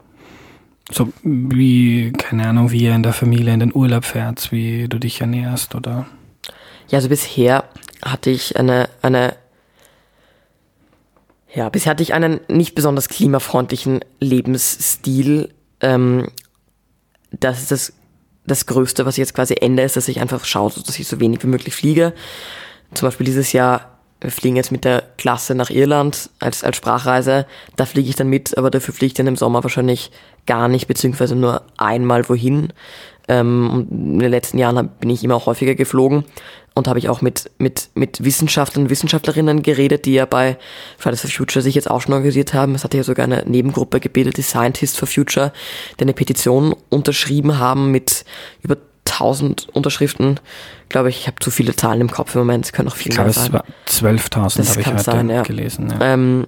so 0.90 1.12
wie, 1.22 2.12
keine 2.12 2.48
Ahnung, 2.48 2.70
wie 2.70 2.82
ihr 2.82 2.94
in 2.94 3.02
der 3.02 3.12
Familie 3.12 3.54
in 3.54 3.60
den 3.60 3.74
Urlaub 3.74 4.04
fährt, 4.04 4.50
wie 4.52 4.88
du 4.88 4.98
dich 4.98 5.20
ernährst 5.20 5.74
oder? 5.74 6.06
Ja, 6.88 6.98
also 6.98 7.08
bisher 7.08 7.64
hatte 8.02 8.30
ich 8.30 8.56
eine, 8.56 8.88
eine, 9.02 9.36
ja, 11.54 11.68
bisher 11.68 11.90
hatte 11.90 12.02
ich 12.02 12.14
einen 12.14 12.40
nicht 12.48 12.74
besonders 12.74 13.08
klimafreundlichen 13.08 14.00
Lebensstil. 14.18 15.50
Ähm, 15.80 16.28
das 17.30 17.60
ist 17.60 17.70
das, 17.70 17.92
das 18.46 18.66
Größte, 18.66 19.06
was 19.06 19.14
ich 19.14 19.22
jetzt 19.22 19.34
quasi 19.34 19.54
ändere, 19.60 19.86
ist, 19.86 19.96
dass 19.96 20.08
ich 20.08 20.20
einfach 20.20 20.44
schaue, 20.44 20.72
dass 20.84 20.98
ich 20.98 21.06
so 21.06 21.20
wenig 21.20 21.42
wie 21.44 21.48
möglich 21.48 21.74
fliege. 21.74 22.12
Zum 22.94 23.06
Beispiel 23.06 23.26
dieses 23.26 23.52
Jahr, 23.52 23.99
wir 24.20 24.30
fliegen 24.30 24.56
jetzt 24.56 24.72
mit 24.72 24.84
der 24.84 25.02
Klasse 25.16 25.54
nach 25.54 25.70
Irland 25.70 26.30
als, 26.40 26.62
als 26.62 26.76
Sprachreise. 26.76 27.46
Da 27.76 27.86
fliege 27.86 28.08
ich 28.08 28.16
dann 28.16 28.28
mit, 28.28 28.56
aber 28.58 28.70
dafür 28.70 28.92
fliege 28.92 29.08
ich 29.08 29.14
dann 29.14 29.26
im 29.26 29.36
Sommer 29.36 29.62
wahrscheinlich 29.62 30.10
gar 30.46 30.68
nicht, 30.68 30.86
beziehungsweise 30.86 31.36
nur 31.36 31.62
einmal 31.78 32.28
wohin. 32.28 32.72
Ähm, 33.28 33.86
in 33.90 34.18
den 34.18 34.30
letzten 34.30 34.58
Jahren 34.58 34.88
bin 35.00 35.10
ich 35.10 35.24
immer 35.24 35.36
auch 35.36 35.46
häufiger 35.46 35.74
geflogen 35.74 36.24
und 36.74 36.88
habe 36.88 36.98
ich 36.98 37.08
auch 37.08 37.22
mit, 37.22 37.50
mit, 37.58 37.90
mit 37.94 38.22
Wissenschaftlern 38.24 38.84
und 38.84 38.90
Wissenschaftlerinnen 38.90 39.62
geredet, 39.62 40.04
die 40.04 40.14
ja 40.14 40.26
bei 40.26 40.56
Fridays 40.98 41.22
for 41.22 41.30
Future 41.30 41.62
sich 41.62 41.74
jetzt 41.74 41.90
auch 41.90 42.00
schon 42.00 42.12
organisiert 42.12 42.54
haben. 42.54 42.74
Es 42.74 42.84
hatte 42.84 42.96
ja 42.96 43.04
sogar 43.04 43.24
eine 43.24 43.44
Nebengruppe 43.46 44.00
gebildet, 44.00 44.36
die 44.36 44.42
Scientists 44.42 44.98
for 44.98 45.08
Future, 45.08 45.52
die 45.98 46.02
eine 46.02 46.12
Petition 46.12 46.74
unterschrieben 46.88 47.58
haben 47.58 47.90
mit 47.90 48.24
über 48.62 48.76
1000 49.20 49.68
Unterschriften. 49.72 50.40
Ich 50.84 50.88
glaube, 50.88 51.10
ich 51.10 51.26
habe 51.26 51.36
zu 51.40 51.50
viele 51.50 51.76
Zahlen 51.76 52.00
im 52.00 52.10
Kopf 52.10 52.34
im 52.34 52.40
Moment, 52.40 52.64
es 52.64 52.72
können 52.72 52.88
auch 52.88 52.96
viel 52.96 53.14
mehr 53.14 53.32
sein. 53.32 53.46
Es 53.46 53.52
war 53.52 53.64
12.000 53.86 54.68
habe 54.70 54.80
ich 54.80 54.86
heute 54.86 55.02
sein, 55.02 55.28
ja. 55.28 55.42
gelesen. 55.42 55.90
Ja. 55.90 56.14
Ähm, 56.14 56.46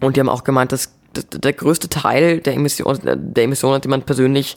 und 0.00 0.16
die 0.16 0.20
haben 0.20 0.28
auch 0.28 0.44
gemeint, 0.44 0.72
dass 0.72 0.94
der 1.14 1.52
größte 1.52 1.88
Teil 1.88 2.40
der 2.40 2.54
Emissionen, 2.54 3.34
der 3.34 3.44
Emissionen, 3.44 3.80
die 3.80 3.88
man 3.88 4.02
persönlich, 4.02 4.56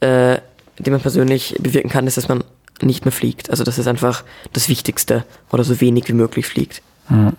äh, 0.00 0.38
die 0.78 0.90
man 0.90 1.00
persönlich 1.00 1.56
bewirken 1.60 1.90
kann, 1.90 2.06
ist, 2.06 2.16
dass 2.16 2.28
man 2.28 2.44
nicht 2.80 3.04
mehr 3.04 3.12
fliegt. 3.12 3.50
Also 3.50 3.64
das 3.64 3.78
ist 3.78 3.86
einfach 3.86 4.24
das 4.52 4.68
Wichtigste 4.68 5.24
oder 5.50 5.64
so 5.64 5.80
wenig 5.80 6.08
wie 6.08 6.14
möglich 6.14 6.46
fliegt. 6.46 6.82
Hm. 7.08 7.32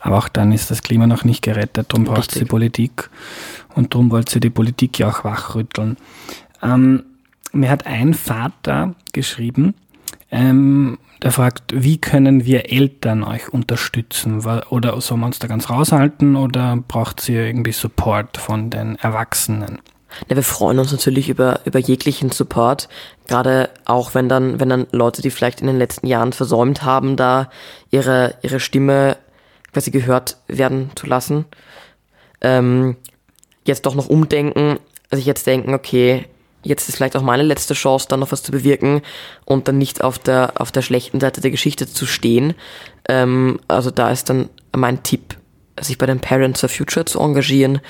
Aber 0.00 0.18
auch 0.18 0.28
dann 0.28 0.52
ist 0.52 0.70
das 0.70 0.82
Klima 0.82 1.06
noch 1.06 1.24
nicht 1.24 1.42
gerettet. 1.42 1.86
Darum 1.88 2.04
braucht 2.04 2.30
sie 2.30 2.44
Politik 2.44 3.08
und 3.74 3.94
darum 3.94 4.10
wollte 4.10 4.32
sie 4.32 4.40
die 4.40 4.50
Politik 4.50 4.98
ja 4.98 5.08
auch 5.08 5.24
wachrütteln. 5.24 5.96
Ähm, 6.62 7.04
mir 7.54 7.70
hat 7.70 7.86
ein 7.86 8.14
Vater 8.14 8.94
geschrieben, 9.12 9.74
ähm, 10.30 10.98
der 11.22 11.32
fragt, 11.32 11.72
wie 11.74 11.98
können 11.98 12.44
wir 12.44 12.70
Eltern 12.70 13.22
euch 13.22 13.48
unterstützen? 13.48 14.44
Oder 14.68 15.00
sollen 15.00 15.20
wir 15.20 15.26
uns 15.26 15.38
da 15.38 15.46
ganz 15.46 15.70
raushalten 15.70 16.36
oder 16.36 16.76
braucht 16.88 17.28
ihr 17.28 17.46
irgendwie 17.46 17.72
Support 17.72 18.36
von 18.36 18.68
den 18.68 18.96
Erwachsenen? 18.96 19.78
Ja, 20.28 20.36
wir 20.36 20.42
freuen 20.42 20.78
uns 20.78 20.92
natürlich 20.92 21.28
über, 21.28 21.60
über 21.64 21.78
jeglichen 21.78 22.30
Support, 22.30 22.88
gerade 23.26 23.70
auch 23.84 24.14
wenn 24.14 24.28
dann, 24.28 24.60
wenn 24.60 24.68
dann 24.68 24.86
Leute, 24.92 25.22
die 25.22 25.30
vielleicht 25.30 25.60
in 25.60 25.66
den 25.66 25.78
letzten 25.78 26.06
Jahren 26.06 26.32
versäumt 26.32 26.82
haben, 26.82 27.16
da 27.16 27.48
ihre, 27.90 28.34
ihre 28.42 28.60
Stimme 28.60 29.16
quasi 29.72 29.90
gehört 29.90 30.36
werden 30.46 30.90
zu 30.94 31.06
lassen, 31.06 31.46
ähm, 32.42 32.96
jetzt 33.64 33.86
doch 33.86 33.94
noch 33.94 34.08
umdenken, 34.08 34.78
sich 35.10 35.26
jetzt 35.26 35.46
denken, 35.46 35.74
okay, 35.74 36.26
jetzt 36.64 36.88
ist 36.88 36.96
vielleicht 36.96 37.16
auch 37.16 37.22
meine 37.22 37.42
letzte 37.42 37.74
Chance, 37.74 38.06
dann 38.08 38.20
noch 38.20 38.32
was 38.32 38.42
zu 38.42 38.52
bewirken 38.52 39.02
und 39.44 39.68
dann 39.68 39.78
nicht 39.78 40.02
auf 40.02 40.18
der, 40.18 40.54
auf 40.56 40.72
der 40.72 40.82
schlechten 40.82 41.20
Seite 41.20 41.40
der 41.40 41.50
Geschichte 41.50 41.86
zu 41.86 42.06
stehen. 42.06 42.54
Ähm, 43.08 43.60
also 43.68 43.90
da 43.90 44.10
ist 44.10 44.30
dann 44.30 44.48
mein 44.74 45.02
Tipp, 45.02 45.36
sich 45.80 45.98
bei 45.98 46.06
den 46.06 46.20
Parents 46.20 46.60
for 46.60 46.68
Future 46.68 47.04
zu 47.04 47.20
engagieren, 47.20 47.80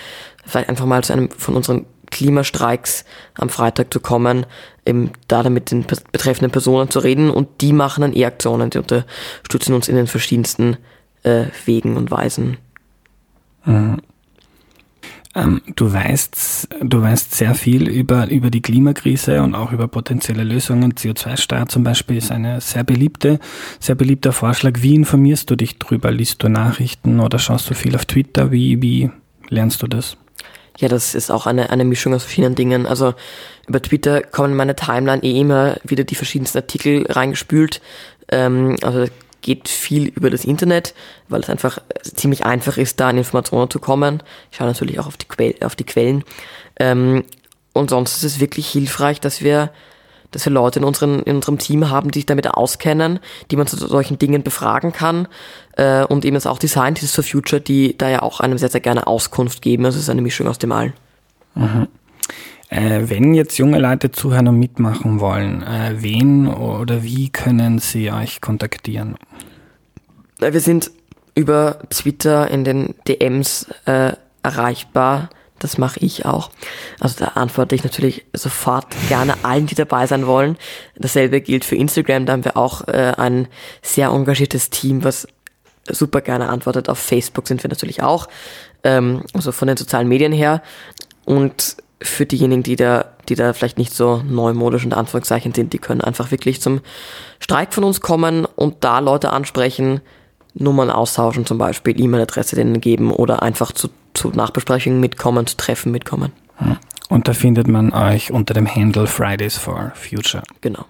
vielleicht 0.44 0.68
einfach 0.68 0.86
mal 0.86 1.02
zu 1.04 1.12
einem 1.12 1.30
von 1.30 1.54
unseren 1.54 1.86
Klimastreiks 2.10 3.04
am 3.34 3.48
Freitag 3.48 3.92
zu 3.92 4.00
kommen, 4.00 4.46
eben 4.86 5.12
da 5.28 5.48
mit 5.48 5.70
den 5.70 5.84
betreffenden 5.84 6.50
Personen 6.50 6.90
zu 6.90 7.00
reden 7.00 7.30
und 7.30 7.60
die 7.60 7.72
machen 7.72 8.02
dann 8.02 8.14
eh 8.14 8.24
Aktionen, 8.24 8.70
die 8.70 8.78
unterstützen 8.78 9.74
uns 9.74 9.88
in 9.88 9.96
den 9.96 10.06
verschiedensten 10.06 10.76
äh, 11.22 11.46
Wegen 11.64 11.96
und 11.96 12.10
Weisen. 12.10 12.58
Mhm. 13.64 14.00
Ähm, 15.36 15.62
du 15.74 15.92
weißt, 15.92 16.68
du 16.80 17.02
weißt 17.02 17.34
sehr 17.34 17.54
viel 17.54 17.88
über, 17.88 18.30
über 18.30 18.50
die 18.50 18.62
Klimakrise 18.62 19.42
und 19.42 19.54
auch 19.54 19.72
über 19.72 19.88
potenzielle 19.88 20.44
Lösungen. 20.44 20.94
CO2-Steuer 20.94 21.66
zum 21.66 21.82
Beispiel 21.82 22.18
ist 22.18 22.30
eine 22.30 22.60
sehr 22.60 22.84
beliebte, 22.84 23.40
sehr 23.80 23.96
beliebter 23.96 24.32
Vorschlag. 24.32 24.72
Wie 24.76 24.94
informierst 24.94 25.50
du 25.50 25.56
dich 25.56 25.78
drüber? 25.78 26.12
Liest 26.12 26.42
du 26.42 26.48
Nachrichten 26.48 27.18
oder 27.18 27.38
schaust 27.38 27.68
du 27.68 27.74
viel 27.74 27.96
auf 27.96 28.04
Twitter? 28.06 28.52
Wie, 28.52 28.80
wie 28.80 29.10
lernst 29.48 29.82
du 29.82 29.88
das? 29.88 30.16
Ja, 30.78 30.88
das 30.88 31.14
ist 31.14 31.30
auch 31.30 31.46
eine, 31.46 31.70
eine 31.70 31.84
Mischung 31.84 32.14
aus 32.14 32.24
vielen 32.24 32.54
Dingen. 32.54 32.86
Also 32.86 33.14
über 33.66 33.80
Twitter 33.82 34.22
kommen 34.22 34.52
in 34.52 34.56
meine 34.56 34.76
Timeline 34.76 35.22
eh 35.22 35.40
immer 35.40 35.76
wieder 35.84 36.04
die 36.04 36.16
verschiedensten 36.16 36.58
Artikel 36.58 37.06
reingespült. 37.08 37.80
Ähm, 38.28 38.76
also 38.82 39.06
geht 39.44 39.68
viel 39.68 40.08
über 40.08 40.30
das 40.30 40.44
Internet, 40.44 40.94
weil 41.28 41.42
es 41.42 41.50
einfach 41.50 41.78
ziemlich 42.02 42.44
einfach 42.44 42.78
ist, 42.78 42.98
da 42.98 43.10
an 43.10 43.18
Informationen 43.18 43.70
zu 43.70 43.78
kommen. 43.78 44.22
Ich 44.50 44.56
schaue 44.56 44.66
natürlich 44.66 44.98
auch 44.98 45.06
auf 45.06 45.16
die, 45.16 45.26
que 45.26 45.54
auf 45.64 45.76
die 45.76 45.84
Quellen. 45.84 46.24
Ähm, 46.80 47.24
und 47.74 47.90
sonst 47.90 48.16
ist 48.16 48.24
es 48.24 48.40
wirklich 48.40 48.68
hilfreich, 48.68 49.20
dass 49.20 49.42
wir, 49.42 49.70
dass 50.30 50.46
wir 50.46 50.52
Leute 50.52 50.78
in, 50.78 50.84
unseren, 50.84 51.20
in 51.20 51.36
unserem 51.36 51.58
Team 51.58 51.90
haben, 51.90 52.10
die 52.10 52.20
sich 52.20 52.26
damit 52.26 52.48
auskennen, 52.48 53.20
die 53.50 53.56
man 53.56 53.66
zu 53.66 53.76
solchen 53.76 54.18
Dingen 54.18 54.42
befragen 54.42 54.92
kann. 54.92 55.28
Äh, 55.76 56.04
und 56.04 56.24
eben 56.24 56.36
jetzt 56.36 56.46
auch 56.46 56.58
die 56.58 56.68
Scientists 56.68 57.14
for 57.14 57.22
Future, 57.22 57.60
die 57.60 57.98
da 57.98 58.08
ja 58.08 58.22
auch 58.22 58.40
einem 58.40 58.56
sehr, 58.56 58.70
sehr 58.70 58.80
gerne 58.80 59.06
Auskunft 59.06 59.60
geben. 59.60 59.84
Also 59.84 59.98
es 59.98 60.04
ist 60.04 60.10
eine 60.10 60.22
Mischung 60.22 60.48
aus 60.48 60.58
dem 60.58 60.72
allen. 60.72 60.94
Mhm. 61.54 61.88
Äh, 62.68 63.02
wenn 63.04 63.34
jetzt 63.34 63.58
junge 63.58 63.78
Leute 63.78 64.10
zuhören 64.10 64.48
und 64.48 64.58
mitmachen 64.58 65.20
wollen, 65.20 65.62
äh, 65.62 65.94
wen 65.96 66.48
oder 66.48 67.02
wie 67.02 67.28
können 67.30 67.78
sie 67.78 68.10
euch 68.10 68.40
kontaktieren? 68.40 69.16
Wir 70.38 70.60
sind 70.60 70.90
über 71.34 71.78
Twitter 71.90 72.50
in 72.50 72.64
den 72.64 72.94
DMs 73.06 73.66
äh, 73.86 74.12
erreichbar. 74.42 75.30
Das 75.58 75.78
mache 75.78 76.00
ich 76.00 76.26
auch. 76.26 76.50
Also 77.00 77.24
da 77.24 77.32
antworte 77.32 77.74
ich 77.74 77.84
natürlich 77.84 78.26
sofort 78.32 78.86
gerne 79.08 79.34
allen, 79.44 79.66
die 79.66 79.74
dabei 79.74 80.06
sein 80.06 80.26
wollen. 80.26 80.56
Dasselbe 80.96 81.40
gilt 81.40 81.64
für 81.64 81.76
Instagram. 81.76 82.26
Da 82.26 82.32
haben 82.32 82.44
wir 82.44 82.56
auch 82.56 82.86
äh, 82.88 83.14
ein 83.16 83.48
sehr 83.82 84.08
engagiertes 84.08 84.70
Team, 84.70 85.04
was 85.04 85.26
super 85.88 86.20
gerne 86.20 86.48
antwortet. 86.48 86.88
Auf 86.88 86.98
Facebook 86.98 87.48
sind 87.48 87.62
wir 87.62 87.70
natürlich 87.70 88.02
auch. 88.02 88.28
Ähm, 88.82 89.22
also 89.32 89.52
von 89.52 89.68
den 89.68 89.76
sozialen 89.76 90.08
Medien 90.08 90.32
her. 90.32 90.62
Und 91.24 91.76
für 92.06 92.26
diejenigen, 92.26 92.62
die 92.62 92.76
da, 92.76 93.06
die 93.28 93.34
da 93.34 93.52
vielleicht 93.52 93.78
nicht 93.78 93.94
so 93.94 94.22
neumodisch 94.28 94.84
und 94.84 94.94
Anführungszeichen 94.94 95.54
sind, 95.54 95.72
die 95.72 95.78
können 95.78 96.00
einfach 96.00 96.30
wirklich 96.30 96.60
zum 96.60 96.80
Streik 97.40 97.74
von 97.74 97.84
uns 97.84 98.00
kommen 98.00 98.44
und 98.44 98.84
da 98.84 98.98
Leute 98.98 99.30
ansprechen, 99.30 100.00
Nummern 100.54 100.90
austauschen 100.90 101.46
zum 101.46 101.58
Beispiel, 101.58 102.00
E-Mail-Adresse 102.00 102.56
denen 102.56 102.80
geben 102.80 103.10
oder 103.10 103.42
einfach 103.42 103.72
zu, 103.72 103.88
zu 104.14 104.28
Nachbesprechungen 104.28 105.00
mitkommen, 105.00 105.46
zu 105.46 105.56
Treffen 105.56 105.90
mitkommen. 105.90 106.32
Und 107.08 107.28
da 107.28 107.32
findet 107.32 107.66
man 107.68 107.92
euch 107.92 108.30
unter 108.30 108.54
dem 108.54 108.72
Handle 108.72 109.06
Fridays 109.06 109.56
for 109.56 109.92
Future. 109.94 110.42
Genau. 110.60 110.84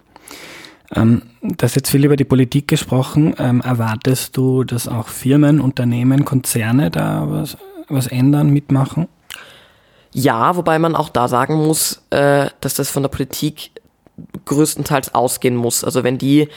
Ähm, 0.94 1.22
das 1.42 1.72
ist 1.72 1.77
jetzt 1.77 1.90
viel 1.90 2.05
über 2.05 2.16
die 2.16 2.24
Politik 2.24 2.68
gesprochen. 2.68 3.35
Ähm, 3.38 3.61
erwartest 3.62 4.37
du, 4.37 4.64
dass 4.64 4.87
auch 4.87 5.09
Firmen, 5.09 5.61
Unternehmen, 5.61 6.24
Konzerne 6.24 6.90
da 6.90 7.24
was, 7.27 7.57
was 7.88 8.07
ändern, 8.07 8.50
mitmachen? 8.50 9.09
Ja, 10.14 10.55
wobei 10.55 10.79
man 10.79 10.94
auch 10.94 11.09
da 11.09 11.27
sagen 11.27 11.57
muss, 11.57 12.00
äh, 12.11 12.48
dass 12.61 12.74
das 12.74 12.88
von 12.88 13.03
der 13.03 13.11
Politik 13.11 13.72
größtenteils 14.44 15.12
ausgehen 15.12 15.57
muss. 15.57 15.83
Also 15.83 16.05
wenn 16.05 16.18
die, 16.18 16.48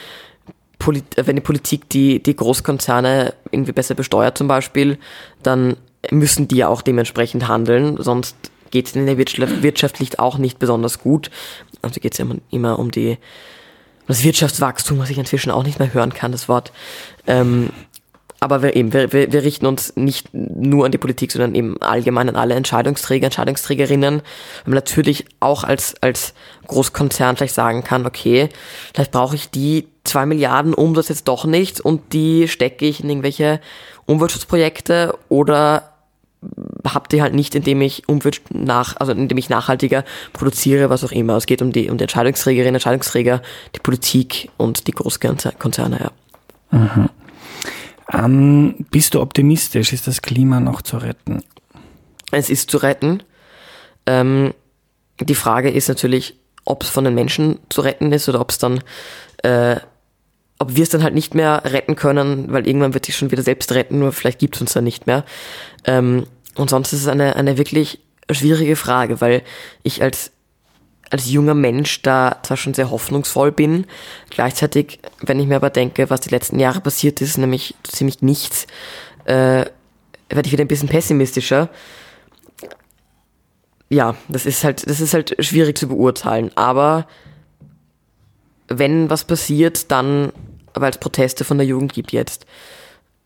Polit 0.78 1.18
äh, 1.18 1.26
wenn 1.26 1.34
die 1.34 1.42
Politik 1.42 1.88
die, 1.90 2.22
die 2.22 2.36
Großkonzerne 2.36 3.34
irgendwie 3.50 3.72
besser 3.72 3.96
besteuert 3.96 4.38
zum 4.38 4.46
Beispiel, 4.46 4.96
dann 5.42 5.76
müssen 6.12 6.46
die 6.46 6.58
ja 6.58 6.68
auch 6.68 6.82
dementsprechend 6.82 7.48
handeln, 7.48 7.96
sonst 7.98 8.36
geht 8.70 8.86
es 8.86 8.94
in 8.94 9.06
der 9.06 9.18
Wirtschaft 9.18 10.18
auch 10.20 10.38
nicht 10.38 10.60
besonders 10.60 11.00
gut. 11.00 11.30
Also 11.82 12.00
geht 12.00 12.12
es 12.12 12.20
immer, 12.20 12.36
immer 12.50 12.78
um 12.78 12.92
die 12.92 13.18
das 14.06 14.24
Wirtschaftswachstum, 14.24 14.98
was 14.98 15.10
ich 15.10 15.18
inzwischen 15.18 15.50
auch 15.50 15.64
nicht 15.64 15.78
mehr 15.78 15.92
hören 15.92 16.14
kann, 16.14 16.32
das 16.32 16.48
Wort. 16.48 16.72
Ähm, 17.26 17.70
aber 18.40 18.62
wir, 18.62 18.76
eben, 18.76 18.92
wir, 18.92 19.12
wir, 19.12 19.32
wir 19.32 19.42
richten 19.42 19.66
uns 19.66 19.96
nicht 19.96 20.32
nur 20.32 20.84
an 20.84 20.92
die 20.92 20.98
Politik, 20.98 21.32
sondern 21.32 21.54
eben 21.54 21.80
allgemein 21.82 22.28
an 22.28 22.36
alle 22.36 22.54
Entscheidungsträger, 22.54 23.26
Entscheidungsträgerinnen. 23.26 24.16
Weil 24.16 24.64
man 24.64 24.74
natürlich 24.74 25.24
auch 25.40 25.64
als, 25.64 26.00
als 26.02 26.34
Großkonzern 26.68 27.36
vielleicht 27.36 27.54
sagen 27.54 27.82
kann, 27.82 28.06
okay, 28.06 28.48
vielleicht 28.94 29.10
brauche 29.10 29.34
ich 29.34 29.50
die 29.50 29.88
zwei 30.04 30.24
Milliarden 30.24 30.72
Umsatz 30.72 31.08
jetzt 31.08 31.26
doch 31.26 31.44
nicht 31.44 31.80
und 31.80 32.12
die 32.12 32.48
stecke 32.48 32.86
ich 32.86 33.02
in 33.02 33.10
irgendwelche 33.10 33.60
Umweltschutzprojekte 34.06 35.18
oder 35.28 35.92
habt 36.84 37.12
ihr 37.12 37.22
halt 37.22 37.34
nicht, 37.34 37.56
indem 37.56 37.82
ich 37.82 38.08
Umwelt 38.08 38.40
nach, 38.50 38.96
also 38.98 39.10
indem 39.10 39.36
ich 39.38 39.48
nachhaltiger 39.48 40.04
produziere, 40.32 40.88
was 40.88 41.02
auch 41.02 41.10
immer. 41.10 41.36
Es 41.36 41.46
geht 41.46 41.62
um 41.62 41.72
die, 41.72 41.90
um 41.90 41.98
die 41.98 42.04
Entscheidungsträgerinnen, 42.04 42.76
Entscheidungsträger, 42.76 43.42
die 43.74 43.80
Politik 43.80 44.48
und 44.56 44.86
die 44.86 44.92
Großkonzerne, 44.92 45.98
ja. 46.00 46.78
Mhm. 46.78 47.08
Ähm, 48.12 48.86
bist 48.90 49.14
du 49.14 49.20
optimistisch? 49.20 49.92
Ist 49.92 50.06
das 50.06 50.22
Klima 50.22 50.60
noch 50.60 50.82
zu 50.82 50.98
retten? 50.98 51.42
Es 52.32 52.50
ist 52.50 52.70
zu 52.70 52.78
retten. 52.78 53.22
Ähm, 54.06 54.54
die 55.20 55.34
Frage 55.34 55.70
ist 55.70 55.88
natürlich, 55.88 56.38
ob 56.64 56.82
es 56.82 56.88
von 56.88 57.04
den 57.04 57.14
Menschen 57.14 57.58
zu 57.68 57.80
retten 57.80 58.12
ist 58.12 58.28
oder 58.28 58.40
ob 58.40 58.50
es 58.50 58.58
dann, 58.58 58.82
äh, 59.42 59.76
ob 60.58 60.76
wir 60.76 60.82
es 60.82 60.90
dann 60.90 61.02
halt 61.02 61.14
nicht 61.14 61.34
mehr 61.34 61.62
retten 61.64 61.96
können, 61.96 62.52
weil 62.52 62.66
irgendwann 62.66 62.94
wird 62.94 63.06
sich 63.06 63.16
schon 63.16 63.30
wieder 63.30 63.42
selbst 63.42 63.72
retten, 63.72 63.98
nur 63.98 64.12
vielleicht 64.12 64.38
gibt 64.38 64.56
es 64.56 64.60
uns 64.60 64.72
dann 64.72 64.84
nicht 64.84 65.06
mehr. 65.06 65.24
Ähm, 65.84 66.26
und 66.54 66.70
sonst 66.70 66.92
ist 66.92 67.02
es 67.02 67.08
eine, 67.08 67.36
eine 67.36 67.58
wirklich 67.58 68.00
schwierige 68.30 68.76
Frage, 68.76 69.20
weil 69.20 69.42
ich 69.82 70.02
als 70.02 70.32
als 71.10 71.30
junger 71.30 71.54
Mensch 71.54 72.02
da 72.02 72.38
zwar 72.42 72.56
schon 72.56 72.74
sehr 72.74 72.90
hoffnungsvoll 72.90 73.52
bin, 73.52 73.86
gleichzeitig, 74.30 75.00
wenn 75.20 75.40
ich 75.40 75.46
mir 75.46 75.56
aber 75.56 75.70
denke, 75.70 76.10
was 76.10 76.20
die 76.20 76.30
letzten 76.30 76.58
Jahre 76.58 76.80
passiert 76.80 77.20
ist, 77.20 77.38
nämlich 77.38 77.74
ziemlich 77.82 78.22
nichts, 78.22 78.66
äh, 79.24 79.64
werde 80.28 80.46
ich 80.46 80.52
wieder 80.52 80.64
ein 80.64 80.68
bisschen 80.68 80.88
pessimistischer. 80.88 81.70
Ja, 83.88 84.16
das 84.28 84.44
ist 84.44 84.64
halt, 84.64 84.88
das 84.88 85.00
ist 85.00 85.14
halt 85.14 85.34
schwierig 85.38 85.78
zu 85.78 85.88
beurteilen, 85.88 86.50
aber 86.56 87.06
wenn 88.68 89.08
was 89.08 89.24
passiert, 89.24 89.90
dann, 89.90 90.32
weil 90.74 90.90
es 90.90 90.98
Proteste 90.98 91.44
von 91.44 91.56
der 91.56 91.66
Jugend 91.66 91.94
gibt 91.94 92.12
jetzt. 92.12 92.44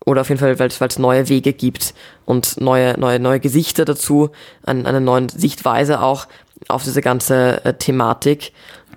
Oder 0.05 0.21
auf 0.21 0.29
jeden 0.29 0.39
Fall, 0.39 0.59
weil 0.59 0.67
es 0.67 0.99
neue 0.99 1.29
Wege 1.29 1.53
gibt 1.53 1.93
und 2.25 2.59
neue, 2.59 2.99
neue, 2.99 3.19
neue 3.19 3.39
Gesichter 3.39 3.85
dazu, 3.85 4.31
an, 4.63 4.85
eine 4.85 4.99
neue 4.99 5.29
Sichtweise 5.29 6.01
auch, 6.01 6.27
auf 6.67 6.83
diese 6.83 7.01
ganze 7.01 7.63
äh, 7.65 7.73
Thematik 7.73 8.51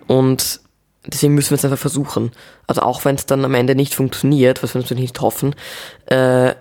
und 0.06 0.60
deswegen 1.06 1.34
müssen 1.34 1.50
wir 1.50 1.56
es 1.56 1.64
einfach 1.64 1.78
versuchen. 1.78 2.32
Also 2.66 2.82
auch 2.82 3.04
wenn 3.04 3.16
es 3.16 3.26
dann 3.26 3.44
am 3.44 3.54
Ende 3.54 3.74
nicht 3.74 3.94
funktioniert, 3.94 4.62
was 4.62 4.74
wir 4.74 4.80
natürlich 4.80 5.02
nicht 5.02 5.20
hoffen, 5.20 5.54
äh, 6.06 6.54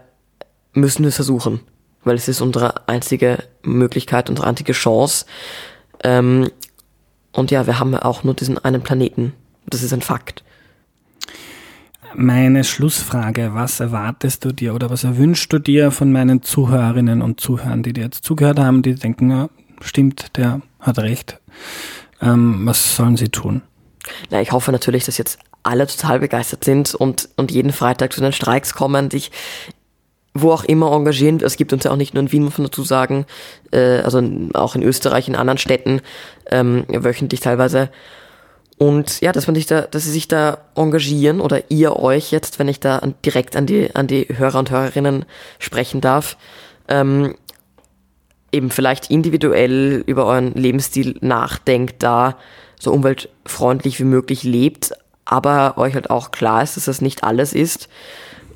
müssen 0.74 1.04
wir 1.04 1.10
es 1.10 1.16
versuchen, 1.16 1.62
weil 2.04 2.16
es 2.16 2.28
ist 2.28 2.42
unsere 2.42 2.88
einzige 2.88 3.40
Möglichkeit, 3.64 4.30
unsere 4.30 4.48
einzige 4.48 4.74
Chance. 4.74 5.26
Ähm, 6.04 6.52
und 7.32 7.52
ja, 7.52 7.66
wir 7.66 7.80
haben 7.80 7.96
auch 7.96 8.24
nur 8.24 8.34
diesen 8.34 8.64
einen 8.64 8.82
Planeten. 8.82 9.34
Das 9.68 9.84
ist 9.84 9.94
ein 9.94 10.02
Fakt. 10.02 10.44
Meine 12.18 12.64
Schlussfrage, 12.64 13.52
was 13.56 13.82
erwartest 13.82 14.46
du 14.46 14.54
dir 14.54 14.74
oder 14.74 14.90
was 14.90 15.04
erwünschst 15.04 15.52
du 15.52 15.60
dir 15.60 15.92
von 15.92 16.14
meinen 16.14 16.42
Zuhörerinnen 16.42 17.22
und 17.22 17.42
Zuhörern, 17.42 17.84
die 17.84 17.92
dir 17.92 18.06
jetzt 18.06 18.24
zugehört 18.24 18.58
haben, 18.58 18.82
die 18.84 18.96
denken, 18.96 19.32
ja, 19.32 19.50
stimmt, 19.82 20.38
der 20.38 20.62
hat 20.80 20.98
recht. 21.00 21.42
Ähm, 22.22 22.62
was 22.66 22.96
sollen 22.96 23.18
sie 23.18 23.28
tun? 23.28 23.64
Na, 24.30 24.40
ich 24.40 24.54
hoffe 24.54 24.72
natürlich, 24.72 25.04
dass 25.04 25.18
jetzt 25.18 25.40
alle 25.64 25.88
total 25.88 26.20
begeistert 26.20 26.64
sind 26.64 26.96
und, 26.96 27.28
und 27.36 27.52
jeden 27.52 27.74
Freitag 27.74 28.14
zu 28.14 28.22
den 28.22 28.32
Streiks 28.32 28.74
kommen, 28.74 29.12
sich 29.12 29.32
wo 30.34 30.52
auch 30.52 30.64
immer 30.64 30.94
engagieren. 30.94 31.42
Es 31.42 31.58
gibt 31.58 31.74
uns 31.74 31.84
ja 31.84 31.92
auch 31.92 31.98
nicht 31.98 32.14
nur 32.14 32.24
in 32.24 32.32
Wien, 32.32 32.44
muss 32.44 32.58
man 32.58 32.68
dazu 32.68 32.84
sagen, 32.84 33.26
äh, 33.72 34.00
also 34.00 34.22
auch 34.54 34.76
in 34.76 34.84
Österreich, 34.84 35.28
in 35.28 35.36
anderen 35.36 35.58
Städten, 35.58 36.02
ähm, 36.50 36.86
wöchentlich 36.88 37.42
teilweise. 37.42 37.90
Und 38.78 39.22
ja, 39.22 39.32
dass 39.32 39.48
man 39.48 39.56
sich 39.56 39.68
da, 39.68 39.82
dass 39.82 40.04
sie 40.04 40.12
sich 40.12 40.28
da 40.28 40.58
engagieren 40.76 41.40
oder 41.40 41.72
ihr 41.72 41.96
euch 41.96 42.32
jetzt, 42.32 42.60
wenn 42.60 42.68
ich 42.68 42.80
da 42.80 42.98
an, 43.00 43.16
direkt 43.26 43.56
an 43.56 43.66
die, 43.66 43.96
an 43.96 44.08
die 44.08 44.28
Hörer 44.30 44.60
und 44.60 44.70
Hörerinnen 44.70 45.26
sprechen 45.60 46.02
darf, 46.02 46.36
ähm, 46.90 47.36
eben 48.52 48.72
vielleicht 48.72 49.10
individuell 49.10 50.04
über 50.06 50.26
euren 50.26 50.54
Lebensstil 50.54 51.18
nachdenkt, 51.22 52.04
da 52.04 52.38
so 52.78 52.92
umweltfreundlich 52.92 54.00
wie 54.00 54.06
möglich 54.06 54.44
lebt, 54.44 54.92
aber 55.24 55.78
euch 55.78 55.96
halt 55.96 56.10
auch 56.10 56.32
klar 56.32 56.62
ist, 56.62 56.76
dass 56.76 56.86
das 56.86 57.02
nicht 57.02 57.24
alles 57.24 57.54
ist 57.54 57.88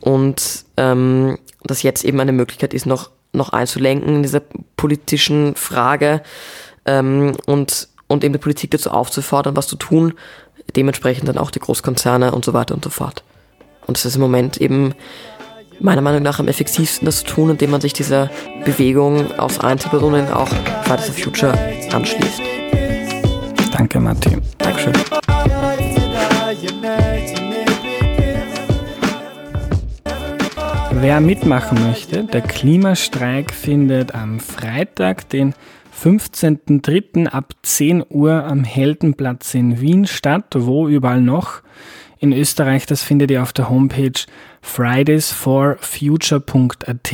und 0.02 0.66
ähm, 0.78 1.38
dass 1.64 1.82
jetzt 1.82 2.04
eben 2.04 2.20
eine 2.20 2.34
Möglichkeit 2.34 2.74
ist, 2.74 2.86
noch, 2.86 3.10
noch 3.32 3.50
einzulenken 3.50 4.16
in 4.16 4.24
dieser 4.24 4.42
politischen 4.76 5.56
Frage 5.56 6.22
ähm, 6.86 7.34
und, 7.46 7.88
und 8.10 8.26
eben 8.26 8.34
die 8.34 8.40
Politik 8.40 8.72
dazu 8.72 8.92
aufzufordern, 8.92 9.56
was 9.56 9.68
zu 9.68 9.78
tun, 9.78 10.14
dementsprechend 10.76 11.30
dann 11.30 11.38
auch 11.38 11.52
die 11.52 11.60
Großkonzerne 11.60 12.34
und 12.34 12.44
so 12.44 12.54
weiter 12.54 12.76
und 12.76 12.84
so 12.84 12.90
fort. 12.90 13.24
Und 13.88 13.98
das 13.98 14.06
ist 14.06 14.16
im 14.16 14.22
Moment 14.22 14.58
eben 14.58 14.94
meiner 15.80 16.02
Meinung 16.02 16.22
nach 16.22 16.40
am 16.40 16.50
effektivsten 16.50 17.06
das 17.06 17.20
zu 17.20 17.26
tun, 17.26 17.52
indem 17.52 17.72
man 17.72 17.82
sich 17.82 17.94
dieser 17.94 18.30
Bewegung 18.66 19.32
aus 19.40 19.60
Einzelpersonen 19.60 20.32
auch 20.34 20.50
Fridays 20.84 21.06
for 21.06 21.16
Future 21.16 21.58
anschließt. 21.94 22.42
Danke, 23.72 24.00
Martin. 24.00 24.42
Dankeschön. 24.58 24.94
Wer 30.92 31.22
mitmachen 31.22 31.88
möchte, 31.88 32.26
der 32.26 32.42
Klimastreik 32.42 33.54
findet 33.54 34.14
am 34.14 34.42
Freitag, 34.42 35.30
den 35.30 35.54
15.03. 36.02 37.28
ab 37.28 37.54
10 37.62 38.06
Uhr 38.10 38.46
am 38.46 38.64
Heldenplatz 38.64 39.54
in 39.54 39.82
Wien 39.82 40.08
statt. 40.08 40.56
Wo 40.56 40.88
überall 40.88 41.22
noch? 41.22 41.62
In 42.20 42.34
Österreich. 42.34 42.86
Das 42.86 43.02
findet 43.02 43.32
ihr 43.32 43.42
auf 43.42 43.54
der 43.54 43.70
Homepage 43.70 44.12
fridaysforfuture.at. 44.62 47.14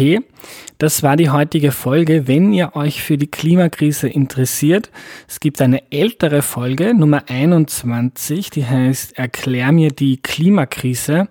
Das 0.77 1.03
war 1.03 1.15
die 1.15 1.29
heutige 1.29 1.71
Folge. 1.71 2.27
Wenn 2.27 2.51
ihr 2.51 2.75
euch 2.75 3.03
für 3.03 3.17
die 3.17 3.27
Klimakrise 3.27 4.09
interessiert, 4.09 4.89
es 5.27 5.39
gibt 5.39 5.61
eine 5.61 5.91
ältere 5.91 6.41
Folge, 6.41 6.93
Nummer 6.93 7.23
21, 7.27 8.49
die 8.49 8.65
heißt 8.65 9.17
Erklär 9.17 9.71
mir 9.71 9.89
die 9.89 10.17
Klimakrise, 10.17 11.29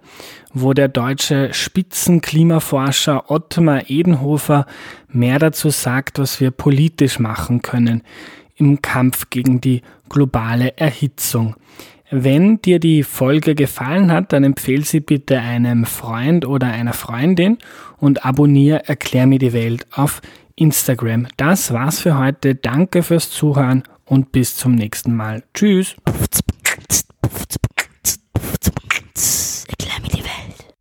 wo 0.53 0.73
der 0.73 0.89
deutsche 0.89 1.53
Spitzenklimaforscher 1.53 3.31
Ottmar 3.31 3.91
Edenhofer 3.91 4.67
mehr 5.09 5.39
dazu 5.39 5.71
sagt, 5.71 6.19
was 6.19 6.41
wir 6.41 6.51
politisch 6.51 7.19
machen 7.19 7.63
können 7.63 8.03
im 8.57 8.83
Kampf 8.83 9.31
gegen 9.31 9.61
die 9.61 9.83
globale 10.09 10.77
Erhitzung. 10.77 11.57
Wenn 12.17 12.63
dir 12.63 12.79
die 12.79 13.03
Folge 13.03 13.57
gefallen 13.57 14.13
hat, 14.13 14.33
dann 14.33 14.45
empfehle 14.45 14.85
sie 14.85 15.01
bitte 15.01 15.41
einem 15.41 15.85
Freund 15.85 16.47
oder 16.47 16.69
einer 16.69 16.93
Freundin 16.93 17.59
und 17.99 18.25
abonniere 18.25 18.87
Erklär 18.87 19.27
mir 19.27 19.41
die 19.41 19.53
Welt 19.53 19.85
auf 19.91 20.23
Instagram. 20.55 21.27
Das 21.37 21.73
war's 21.73 21.99
für 21.99 22.17
heute. 22.17 22.55
Danke 22.55 23.03
fürs 23.03 23.31
Zuhören 23.31 23.83
und 24.05 24.31
bis 24.31 24.57
zum 24.57 24.77
nächsten 24.77 25.17
Mal. 25.17 25.43
Tschüss. 25.55 25.97